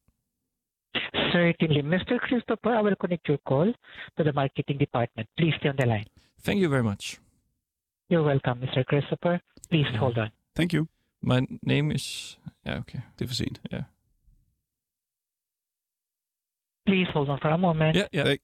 [1.34, 1.82] Certainly.
[1.84, 2.18] Mr.
[2.20, 3.74] Christopher, I will connect your call
[4.18, 5.28] to the marketing department.
[5.38, 6.06] Please stay on the line.
[6.42, 7.20] Thank you very much.
[8.10, 8.86] You're welcome, Mr.
[8.86, 9.42] Christopher.
[9.70, 10.32] Please hold on.
[10.56, 10.88] Thank you.
[11.22, 12.40] My name is...
[12.66, 13.00] Ja, okay.
[13.20, 13.62] Det er for sent.
[16.86, 17.96] Please hold on for a moment.
[17.96, 18.24] Ja, ja.
[18.24, 18.40] Tak.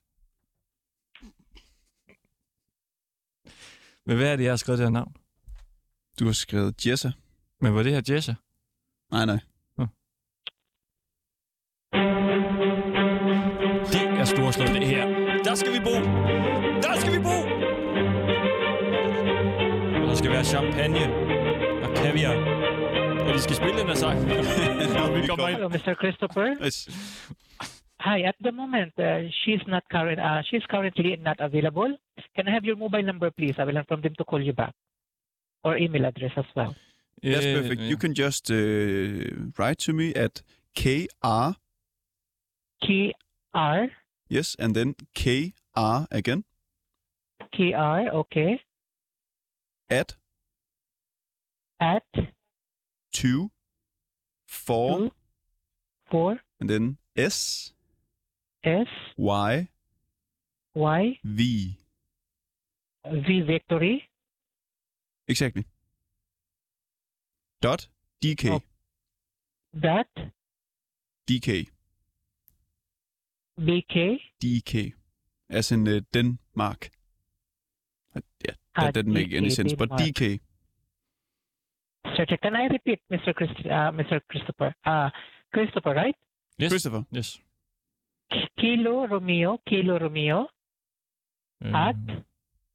[4.05, 5.15] Men hvad er det, jeg har skrevet det her navn?
[6.19, 7.11] Du har skrevet Jessa.
[7.61, 8.33] Men var det her Jessa?
[9.11, 9.39] Nej, nej.
[13.93, 15.05] Det er storslået, det her.
[15.43, 15.95] Der skal vi bo!
[16.85, 17.37] Der skal vi bo!
[20.01, 21.03] Og der skal være champagne
[21.83, 22.62] og kaviar.
[23.27, 24.17] Og de skal spille den her sang.
[24.97, 25.55] Når vi kommer ind.
[25.57, 25.93] Hello, Mr.
[26.01, 26.47] Christopher.
[26.65, 26.77] Yes.
[28.07, 28.17] Hi.
[28.31, 29.05] At the moment, uh,
[29.41, 30.19] she's not current.
[30.27, 31.89] Uh, she's currently not available.
[32.35, 33.55] Can I have your mobile number, please?
[33.61, 34.73] I will inform them to call you back,
[35.65, 36.71] or email address as well.
[37.23, 37.81] That's Øh, perfect.
[37.81, 37.87] ja.
[37.91, 38.57] You can just uh,
[39.59, 40.33] write to me at
[40.81, 41.45] KR,
[42.85, 42.87] K
[43.53, 43.79] R
[44.35, 44.89] yes, and then
[45.21, 46.41] KR again,
[47.57, 47.99] K R.
[48.21, 48.51] Okay.
[49.89, 50.09] at
[51.79, 52.32] At
[53.13, 53.51] 2,
[54.47, 55.11] 4, two
[56.13, 57.73] four and then S,
[58.63, 58.87] S
[59.17, 59.69] Y,
[60.75, 61.77] Y V.
[63.05, 64.09] V victory
[65.27, 65.65] Exactly.
[67.61, 67.87] Dot
[68.21, 68.51] DK.
[68.51, 68.61] Oh.
[69.79, 70.07] dot
[71.27, 71.69] DK.
[73.59, 74.93] BK DK.
[75.49, 76.91] As in uh, Denmark.
[78.15, 79.73] Uh, yeah, that At didn't make any sense.
[79.73, 80.39] But DK.
[82.29, 83.33] Sir, can I repeat, Mr.
[83.33, 84.19] Christ, uh, Mr.
[84.29, 84.73] Christopher?
[84.85, 85.09] Uh,
[85.53, 86.15] Christopher, right?
[86.59, 86.71] Yes.
[86.71, 87.03] Christopher.
[87.11, 87.39] Yes.
[88.57, 90.47] Kilo Romeo, Kilo Romeo,
[91.65, 91.95] Øh, at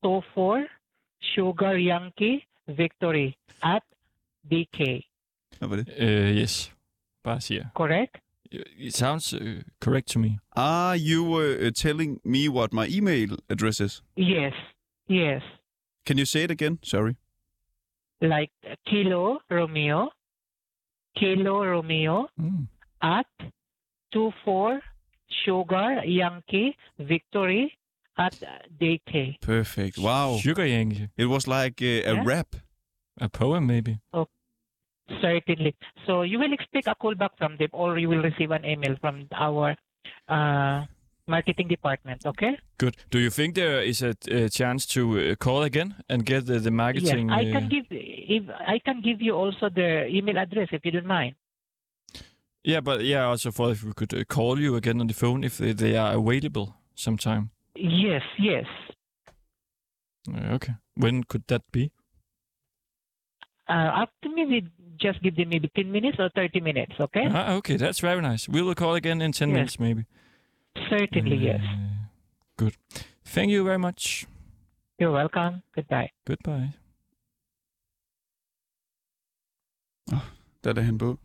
[0.04, 0.64] two four
[1.20, 3.32] Sugar Yankee Victory
[3.62, 3.82] at
[4.52, 4.78] DK.
[5.58, 5.88] Hvad var det?
[5.98, 6.74] øh, yes.
[7.24, 7.64] Bare siger.
[7.74, 8.16] Correct?
[8.78, 9.40] It sounds uh,
[9.84, 10.38] correct to me.
[10.56, 14.02] Are you uh, telling me what my email address is?
[14.16, 14.54] Yes,
[15.10, 15.42] yes.
[16.06, 16.78] Can you say it again?
[16.82, 17.14] Sorry.
[18.20, 18.50] Like
[18.86, 20.08] Kilo Romeo,
[21.16, 22.66] Kilo Romeo Mm.
[23.02, 23.26] at
[24.12, 24.80] two four
[25.44, 27.72] Sugar Yankee Victory
[28.18, 28.34] at
[28.80, 29.36] DK.
[29.40, 29.98] Perfect.
[29.98, 30.36] Wow.
[30.38, 31.08] Sugar Yankee.
[31.16, 32.22] It was like uh, a Yeah.
[32.24, 32.56] rap.
[33.20, 33.98] A poem, maybe.
[35.22, 35.74] Certainly.
[36.06, 38.96] So you will expect a call back from them or you will receive an email
[39.00, 39.76] from our
[40.28, 40.84] uh,
[41.28, 42.58] marketing department, okay?
[42.78, 42.96] Good.
[43.10, 46.58] Do you think there is a, a chance to uh, call again and get the,
[46.58, 47.28] the marketing?
[47.28, 50.84] yes, I uh, can give if I can give you also the email address if
[50.84, 51.34] you don't mind.
[52.64, 55.44] Yeah, but yeah, also for if we could uh, call you again on the phone
[55.44, 57.50] if they, they are available sometime.
[57.74, 58.66] Yes, yes.
[60.28, 60.74] Uh, okay.
[60.94, 61.92] When could that be?
[63.68, 64.68] Uh, to me, we
[64.98, 67.26] just give them maybe 10 minutes or 30 minutes, okay?
[67.30, 68.48] Ah, okay, that's very nice.
[68.48, 69.54] We will call again in 10 Yes.
[69.54, 70.06] minutes, maybe.
[70.90, 71.60] Certainly, yes.
[71.62, 71.78] Uh,
[72.56, 72.74] Good.
[73.26, 74.26] Thank you very much.
[75.00, 75.62] You're welcome.
[75.74, 76.08] Goodbye.
[76.26, 76.72] Goodbye.
[80.64, 81.18] Der er han på.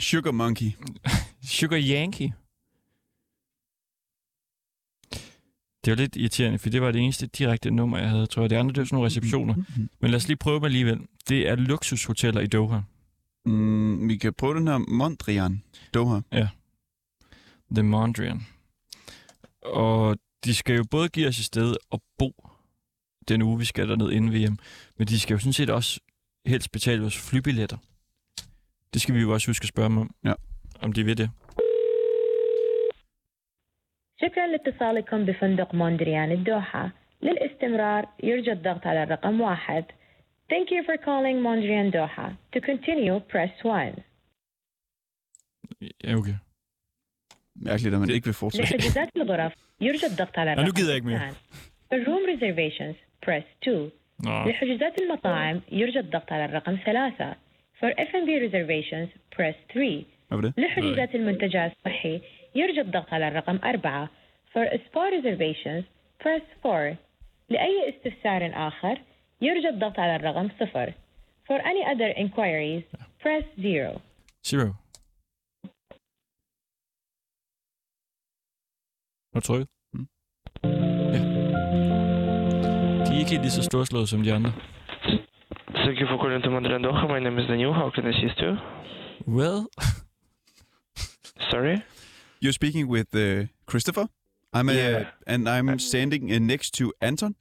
[0.00, 0.70] Sugar Monkey.
[1.58, 2.32] Sugar Yankee.
[5.84, 8.50] Det var lidt irriterende, for det var det eneste direkte nummer, jeg havde, tror jeg.
[8.50, 9.54] Det andre, det var sådan nogle receptioner.
[10.00, 11.00] Men lad os lige prøve dem alligevel.
[11.28, 12.80] Det er luksushoteller i Doha.
[13.44, 15.62] Mm, vi kan prøve den her Mondrian.
[15.94, 16.20] Doha.
[17.75, 18.41] The Mondrian.
[19.61, 22.31] Og de skal jo både give os et sted at bo
[23.29, 24.57] den uge, vi skal derned inden VM.
[24.97, 25.99] Men de skal jo sådan set også
[26.45, 27.77] helst betale vores flybilletter.
[28.93, 30.09] Det skal vi jo også huske at spørge dem om.
[30.23, 30.33] Ja.
[30.81, 31.29] Om de vil det.
[34.21, 39.85] شكرا لاتصالكم بفندق موندريان الدوحة للاستمرار يرجى الضغط على الرقم واحد
[40.49, 42.27] Thank you for calling Mondrian Doha.
[42.53, 44.03] To continue, press 1.
[46.03, 46.35] Ja, okay.
[47.56, 48.76] Mærkeligt, at man ikke vil fortsætte.
[48.76, 51.14] لحجوزات الغرف يرجى الضغط على الرقم كذا أكمل.
[51.14, 51.34] اثنان.
[51.90, 52.96] For room reservations,
[53.26, 53.90] press 2.
[54.24, 57.36] Nå, لحجوزات المطاعم يرجى الضغط على الرقم ثلاثة.
[57.80, 60.04] For F&B reservations, press 3.
[60.28, 60.52] Hvad var det?
[60.58, 62.20] لحجوزات المنتجع الصحي
[62.54, 64.10] يرجى الضغط على الرقم أربعة.
[64.52, 65.84] For spa reservations,
[66.24, 66.96] press 4.
[67.50, 68.98] لأي استفسار آخر
[69.40, 70.92] يرجى الضغط على الرقم صفر.
[71.48, 72.84] For any other inquiries,
[73.22, 74.00] press 0.
[74.46, 74.83] zero.
[79.34, 79.68] Har du trykket?
[79.94, 80.06] Mm.
[81.14, 81.18] Ja.
[83.04, 84.52] De er ikke helt lige så storslåede som de andre.
[85.74, 87.06] Thank you for calling to Mondrian Doha.
[87.06, 87.72] My name is Daniel.
[87.72, 88.56] How can I assist you?
[89.26, 89.66] Well,
[91.50, 91.76] Sorry?
[92.42, 94.06] You're speaking with uh, Christopher.
[94.54, 95.04] I'm uh, Yeah.
[95.26, 97.34] and I'm standing uh, next to Anton.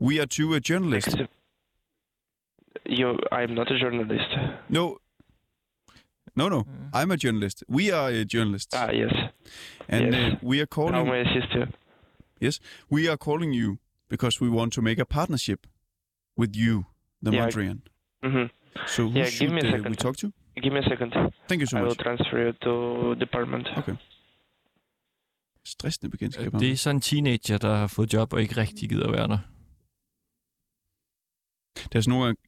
[0.00, 1.14] We are two uh, journalists.
[2.86, 4.30] You, I'm not a journalist.
[4.68, 4.98] No,
[6.36, 6.64] No, no.
[6.92, 7.62] I'm a journalist.
[7.68, 8.74] We are uh, journalists.
[8.74, 9.12] Ah, yes.
[9.88, 10.32] And yes.
[10.32, 11.08] uh, we are calling.
[11.08, 11.66] I assist you?
[12.40, 12.60] Yes,
[12.90, 13.78] we are calling you
[14.08, 15.66] because we want to make a partnership
[16.36, 16.84] with you,
[17.22, 17.40] the Yeah.
[17.46, 17.78] Mondrian.
[18.24, 18.46] Mm-hmm.
[18.86, 19.90] So who Yeah, should give me a uh, second.
[19.90, 20.32] we talk to?
[20.62, 21.12] Give me a second.
[21.48, 21.98] Thank you so I will much.
[21.98, 23.68] transfer you to department.
[23.78, 23.96] Okay.
[25.64, 26.52] Stressende bekendtskab.
[26.52, 29.38] Det er sådan en teenager, der har fået job og ikke rigtig gider være der.
[31.74, 32.40] Det er sådan nogle gange,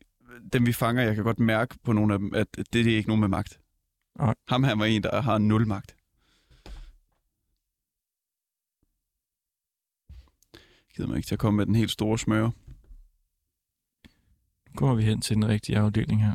[0.52, 2.96] dem vi fanger, jeg kan godt mærke på nogle af dem, at det, det er
[2.96, 3.60] ikke nogen med magt.
[4.18, 4.34] Nej.
[4.48, 5.96] Ham her var en, der har nul magt.
[10.96, 12.42] Gider mig ikke til at komme med den helt store smør.
[12.44, 12.52] Nu
[14.76, 16.34] kommer vi hen til den rigtige afdeling her.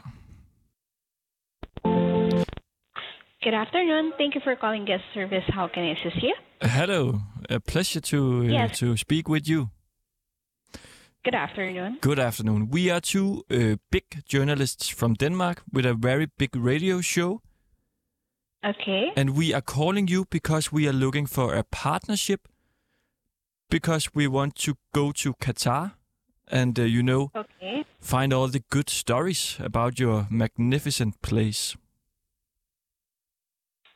[3.43, 4.05] Good afternoon.
[4.19, 5.45] Thank you for calling guest service.
[5.53, 6.33] How can I assist you?
[6.79, 7.19] Hello,
[7.49, 8.79] a pleasure to uh, Yes.
[8.79, 9.67] to speak with you.
[11.23, 11.97] Good afternoon.
[12.01, 12.69] Good afternoon.
[12.73, 14.03] We are two uh, big
[14.33, 17.41] journalists from Denmark with a very big radio show,
[18.63, 19.11] Okay.
[19.15, 22.47] and we are calling you because we are looking for a partnership
[23.69, 25.93] because we want to go to Qatar
[26.47, 27.85] and uh, you know Okay.
[27.99, 31.75] find all the good stories about your magnificent place.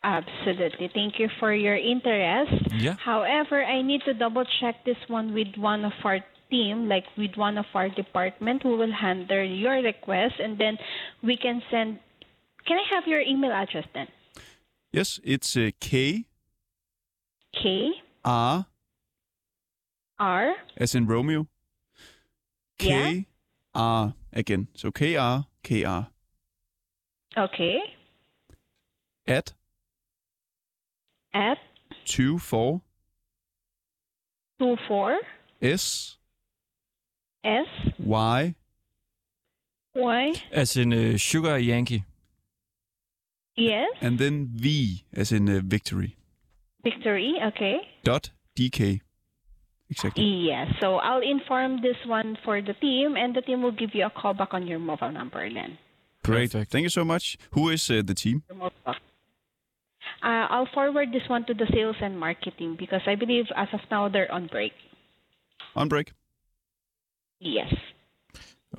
[0.04, 0.90] Absolutely.
[0.94, 2.54] Thank you for your interest.
[2.76, 2.96] Yeah.
[3.04, 6.20] However, I need to double check this one with one of our
[6.52, 10.78] team, like with one of our department who will handle your request and then
[11.24, 12.00] we can send
[12.68, 14.08] Can I have your email address then?
[14.96, 16.24] Yes, it's uh, K.
[17.52, 17.92] K?
[18.24, 18.66] R
[20.18, 20.54] R?
[20.78, 21.48] As in Romeo.
[22.80, 23.22] K Yeah.
[23.74, 24.70] R again.
[24.74, 26.08] So K R K R
[27.38, 27.80] Okay.
[29.28, 29.52] at?
[31.34, 31.58] At?
[32.06, 32.82] Two four.
[34.60, 35.20] Two four.
[35.62, 36.16] S.
[37.44, 37.68] S?
[38.00, 38.56] Y.
[39.94, 40.34] Y?
[40.54, 42.06] As in uh, Sugar Yankee.
[43.56, 43.88] Yes.
[44.02, 46.18] and then V as in uh, victory.
[46.84, 47.78] Victory, okay.
[48.04, 49.02] Dot DK.
[49.90, 50.24] Exactly.
[50.24, 50.68] Yes.
[50.82, 54.10] So I'll inform this one for the team, and the team will give you a
[54.10, 55.78] call back on your mobile number then.
[56.24, 56.52] Great.
[56.52, 57.38] Thank you so much.
[57.52, 58.44] Who is uh, the team?
[58.50, 59.02] You're most welcome.
[60.24, 63.82] Uh, I'll forward this one to the sales and marketing because I believe as of
[63.92, 64.74] now they're on break.
[65.76, 66.14] On break.
[67.40, 67.74] Yes.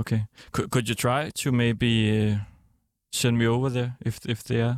[0.01, 0.27] Okay.
[0.51, 2.37] Could, could you try to maybe uh,
[3.13, 4.77] send me over there if if they are?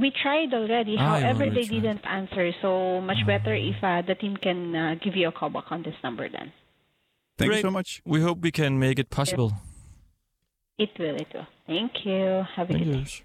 [0.00, 0.96] We tried already.
[0.98, 1.82] Ah, However, they tried.
[1.82, 2.52] didn't answer.
[2.62, 5.82] So much better if uh, the team can uh, give you a call back on
[5.82, 6.52] this number then.
[7.38, 7.56] Thank Great.
[7.64, 8.00] you so much.
[8.06, 9.50] We hope we can make it possible.
[10.78, 11.46] It will, it will.
[11.66, 12.44] Thank you.
[12.56, 13.04] Have a Thank good you.
[13.04, 13.22] day.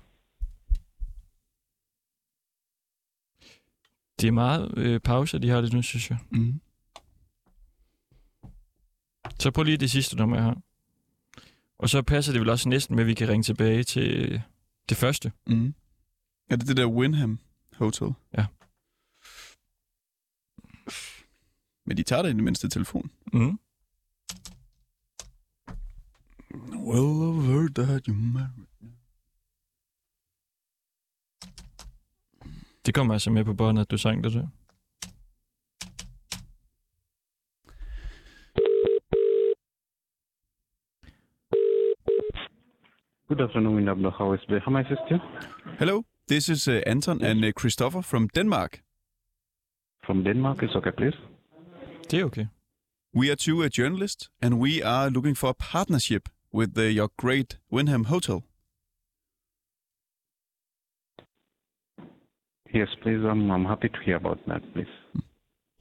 [4.22, 6.18] Det er meget øh, pauser, de har det nu, synes jeg.
[6.32, 6.62] Mm.
[9.40, 10.58] Så prøv lige det sidste nummer, jeg har.
[11.80, 14.42] Og så passer det vel også næsten med, at vi kan ringe tilbage til
[14.90, 15.32] det første.
[15.48, 15.74] Mm.
[16.50, 17.40] Er det det der Winham
[17.74, 18.14] Hotel?
[18.38, 18.46] Ja.
[21.86, 23.12] Men de tager det i det mindste telefon.
[23.34, 23.60] Mm.
[26.88, 28.68] Well, I've heard that you married.
[32.86, 34.48] Det kommer altså med på båndet, at du sang det der.
[43.30, 44.12] Good afternoon, Winablo.
[44.18, 45.20] How is How may I assist you?
[45.80, 48.82] Hello, this is uh, Anton and uh, Christopher from Denmark.
[50.06, 51.18] From Denmark, it's okay, please.
[52.10, 52.48] Det er okay.
[53.14, 57.10] We are two uh, journalists, and we are looking for a partnership with uh, your
[57.18, 58.44] great Winham Hotel.
[62.74, 63.26] Yes, please.
[63.26, 64.92] I'm, I'm happy to hear about that, please.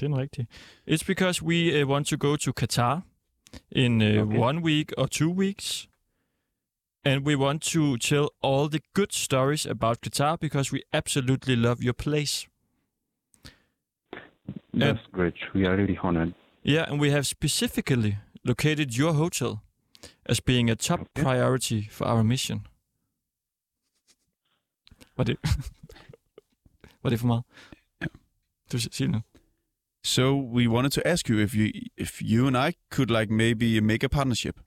[0.00, 0.46] Det er den rigtige.
[0.86, 3.00] It's because we uh, want to go to Qatar
[3.70, 4.38] in uh, Okay.
[4.38, 5.88] one week or two weeks.
[7.06, 11.80] And we want to tell all the good stories about Qatar because we absolutely love
[11.80, 12.48] your place.
[14.74, 15.34] That's great.
[15.54, 16.34] We are really honored.
[16.64, 19.62] Yeah, and we have specifically located your hotel
[20.28, 22.66] as being a top priority for our mission.
[25.16, 25.36] Var det,
[27.02, 27.44] var det for meget?
[28.72, 29.24] Du siger noget.
[30.04, 33.80] So we wanted to ask you if you if you and I could like maybe
[33.80, 34.60] make a partnership.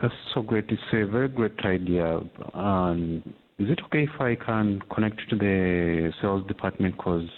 [0.00, 0.66] That's so great.
[0.68, 2.20] It's a very great idea.
[2.54, 3.22] And
[3.58, 6.96] is it okay if I can connect to the sales department?
[6.96, 7.28] Because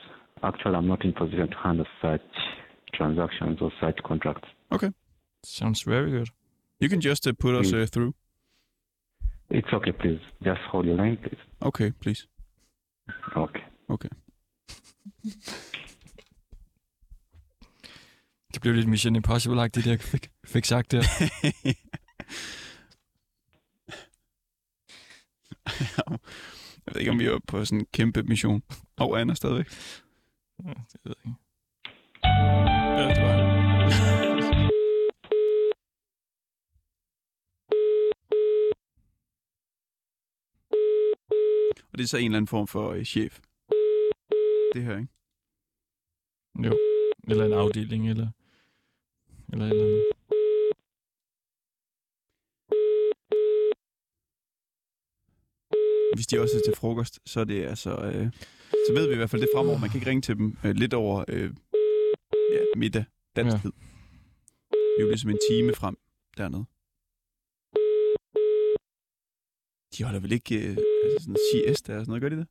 [0.42, 2.20] actually, I'm not in position to handle such
[2.92, 4.48] transactions or such contracts.
[4.72, 4.90] Okay.
[5.42, 6.28] Sounds very good.
[6.80, 8.14] You can just uh, put us uh, through.
[9.48, 10.20] It's okay, please.
[10.42, 11.40] Just hold your line, please.
[11.62, 12.26] Okay, please.
[13.36, 13.64] Okay.
[13.90, 14.08] Okay.
[18.54, 21.02] Det blev lidt Mission Impossible-agtigt, det jeg fik, fik sagt der.
[26.86, 28.62] Jeg ved ikke, om vi er på sådan en kæmpe mission.
[28.96, 29.66] Og Anna stadigvæk.
[30.64, 31.38] Ja, det ved jeg ikke.
[32.98, 33.50] Ja, det var.
[41.92, 43.40] Og det er så en eller anden form for øh, chef.
[44.74, 45.08] Det her, ikke?
[46.64, 46.78] Jo.
[47.28, 48.28] Eller en afdeling, eller...
[49.52, 50.19] Eller et eller andet.
[56.14, 57.90] Hvis de også er til frokost, så er det altså...
[57.90, 58.26] Øh,
[58.86, 59.78] så ved vi i hvert fald det fremover.
[59.78, 61.50] Man kan ikke ringe til dem øh, lidt over øh,
[62.52, 63.04] ja, middag
[63.36, 63.72] dansk tid.
[64.70, 65.96] Det er jo ligesom en time frem
[66.36, 66.64] dernede.
[69.94, 72.46] De holder vel ikke øh, altså sådan siesta og sådan noget, gør de det?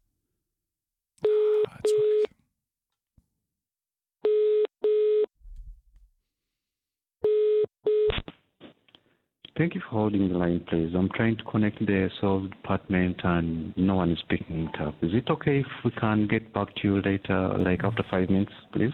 [9.60, 10.94] Thank you for holding the line, please.
[10.96, 14.96] I'm trying to connect the sales department and no one is picking it up.
[15.02, 18.54] Is it okay if we can get back to you later, like after five minutes,
[18.72, 18.94] please?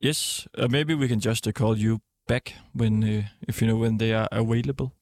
[0.00, 3.76] Yes, uh, maybe we can just uh, call you back when, uh, if you know
[3.76, 4.94] when they are available.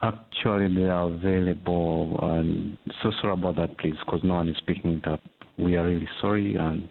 [0.00, 2.18] Actually, they are available.
[2.22, 5.20] And so sorry about that, please, because no one is picking it up.
[5.58, 6.88] We are really sorry, and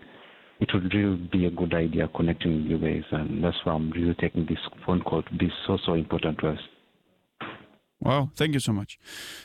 [0.60, 3.92] it would really be a good idea connecting with you guys, and that's why I'm
[3.92, 6.60] really taking this phone call to be so so important to us.
[8.02, 8.98] Wow, thank you so much.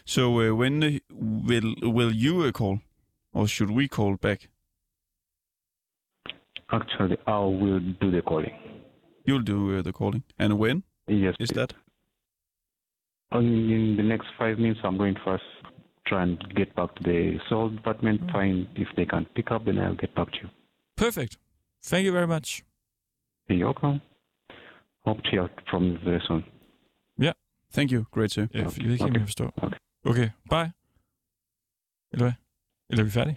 [0.04, 2.80] So uh, when uh, will will you uh, call,
[3.32, 4.48] or should we call back?
[6.70, 8.56] Actually, I will do the calling.
[9.24, 11.56] You'll do uh, the calling, and when Yes, is please.
[11.56, 11.74] that?
[13.32, 15.44] In, in the next five minutes, I'm going to first
[16.06, 19.78] try and get back to the sales department, find if they can pick up, then
[19.78, 20.48] I'll get back to you.
[20.97, 21.38] Perfect.
[21.84, 22.62] Thank you very much.
[23.51, 24.01] You're welcome.
[25.07, 26.45] Hope to hear from you very soon.
[27.20, 27.32] Ja.
[27.72, 28.47] Thank you, great sir.
[28.55, 29.18] Ja, jeg ved ikke, om Okay.
[29.20, 29.53] jeg forstår.
[29.57, 29.76] Okay.
[30.05, 30.72] Okay, bye.
[32.12, 32.32] Eller hvad?
[32.90, 33.36] Eller er vi færdige?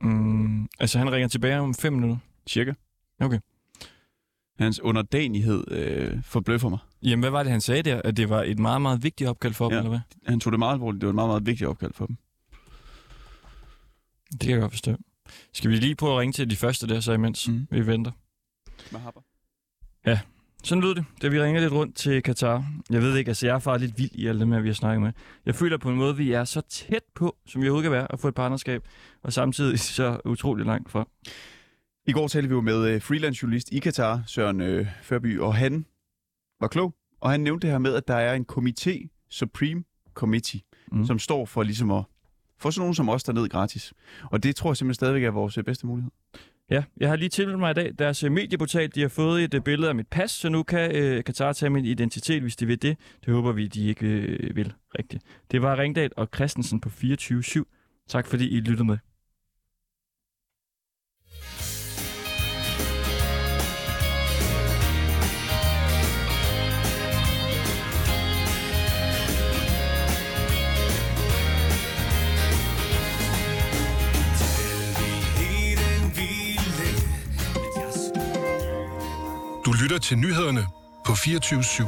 [0.00, 2.16] Mm, altså, han ringer tilbage om fem minutter.
[2.48, 2.72] Cirka.
[3.20, 3.38] Okay.
[4.58, 6.78] Hans underdanighed øh, forbløffer mig.
[7.02, 8.02] Jamen, hvad var det, han sagde der?
[8.04, 9.78] At det var et meget, meget vigtigt opkald for dem, Ja.
[9.78, 10.00] eller hvad?
[10.26, 11.00] Han tog det meget alvorligt.
[11.00, 12.16] Det var et meget, meget vigtigt opkald for dem.
[14.32, 14.96] Det kan jeg godt forstå.
[15.52, 17.66] Skal vi lige prøve at ringe til de første der, så imens mm.
[17.70, 18.12] vi venter?
[18.92, 19.20] Mahaba.
[20.06, 20.20] Ja,
[20.64, 22.64] sådan lød det, da vi ringer lidt rundt til Katar.
[22.90, 24.74] Jeg ved ikke, altså jeg er faktisk lidt vild i alt det med, vi har
[24.74, 25.12] snakket med.
[25.46, 28.12] Jeg føler på en måde, vi er så tæt på, som vi overhovedet kan være,
[28.12, 28.82] at få et partnerskab,
[29.22, 31.08] og samtidig så utrolig langt fra.
[32.06, 35.54] I går talte vi jo med øh, freelance journalist i Katar, Søren øh, Førby, og
[35.54, 35.86] han
[36.60, 36.94] var klog.
[37.20, 40.60] Og han nævnte det her med, at der er en komité, Supreme Committee,
[40.92, 40.98] Mm.
[40.98, 41.06] mm.
[41.06, 42.04] som står for ligesom at
[42.60, 43.92] få sådan nogen som os derned gratis.
[44.24, 46.10] Og det tror jeg simpelthen stadigvæk er vores øh, bedste mulighed.
[46.70, 47.92] Ja, jeg har lige tilmeldt mig i dag.
[47.98, 50.96] Deres øh, medieportal, de har fået et øh, billede af mit pas, så nu kan
[50.96, 52.96] øh, Katar tage min identitet, hvis de vil det.
[53.24, 55.24] Det håber vi, de ikke øh, vil rigtigt.
[55.50, 57.62] Det var Ringdal og Christensen på 24-7.
[58.08, 58.98] Tak fordi I lyttede med.
[79.82, 80.66] Lytter til nyhederne
[81.06, 81.86] på 24 /7.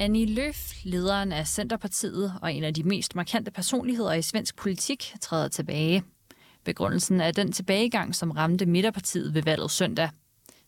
[0.00, 5.14] Annie Løf, lederen af Centerpartiet og en af de mest markante personligheder i svensk politik,
[5.20, 6.02] træder tilbage.
[6.64, 10.10] Begrundelsen er den tilbagegang, som ramte Midterpartiet ved valget søndag.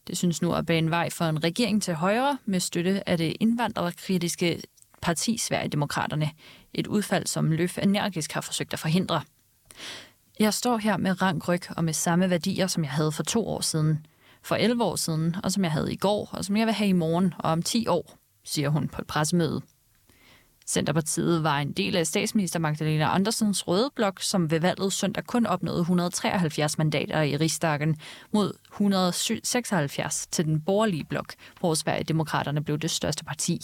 [0.06, 3.36] Det synes nu at bane vej for en regering til højre med støtte af det
[3.40, 4.62] indvandrerkritiske
[5.02, 6.30] parti Sverigedemokraterne.
[6.74, 9.22] Et udfald, som Løf energisk har forsøgt at forhindre.
[10.40, 13.48] Jeg står her med rank ryg og med samme værdier, som jeg havde for to
[13.48, 14.06] år siden.
[14.42, 16.88] For 11 år siden, og som jeg havde i går, og som jeg vil have
[16.88, 19.60] i morgen og om 10 år, siger hun på et pressemøde.
[20.66, 25.46] Centerpartiet var en del af statsminister Magdalena Andersens røde blok, som ved valget søndag kun
[25.46, 27.96] opnåede 173 mandater i rigsdagen
[28.32, 33.60] mod 176 til den borgerlige blok, hvor Sverigedemokraterne blev det største parti.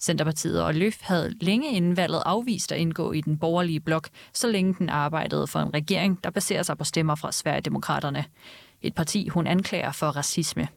[0.00, 4.48] Centerpartiet og Løf havde længe inden valget afvist at indgå i den borgerlige blok, så
[4.48, 8.24] længe den arbejdede for en regering, der baserer sig på stemmer fra Sverigedemokraterne.
[8.82, 10.68] Et parti, hun anklager for racisme.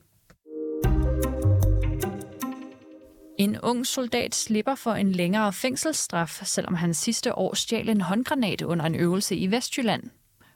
[3.37, 8.61] En ung soldat slipper for en længere fængselsstraf, selvom han sidste år stjal en håndgranat
[8.61, 10.03] under en øvelse i Vestjylland.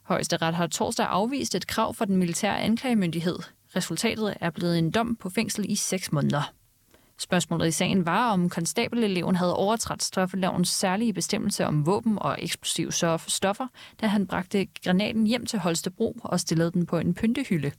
[0.03, 3.39] Højesteret har torsdag afvist et krav for den militære anklagemyndighed.
[3.76, 6.53] Resultatet er blevet en dom på fængsel i seks måneder.
[7.20, 12.91] Spørgsmålet i sagen var, om konstabeleleven havde overtrådt straffelovens særlige bestemmelse om våben og eksplosive
[13.28, 13.68] stoffer,
[14.01, 17.72] da han bragte granaten hjem til Holstebro og stillede den på en pyntehylde.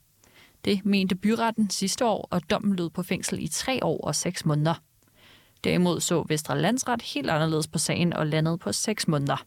[0.65, 4.45] Det mente byretten sidste år, og dommen lød på fængsel i tre år og seks
[4.45, 4.75] måneder.
[5.65, 9.45] Derimod så Vestre Landsret helt anderledes på sagen og landede på seks måneder.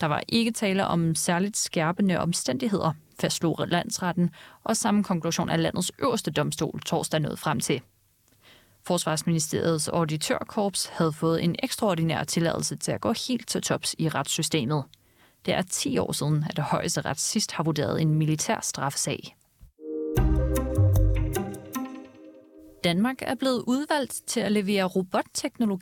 [0.00, 4.30] Der var ikke tale om særligt skærpende omstændigheder, fastslog landsretten,
[4.64, 7.82] og samme konklusion af landets øverste domstol torsdag nåede frem til.
[8.86, 14.84] Forsvarsministeriets auditørkorps havde fået en ekstraordinær tilladelse til at gå helt til tops i retssystemet.
[15.46, 19.36] Det er 10 år siden, at højesteret sidst har vurderet en militær straffesag.
[22.84, 25.80] Danmark er blevet udvalgt til at levere robotteknologi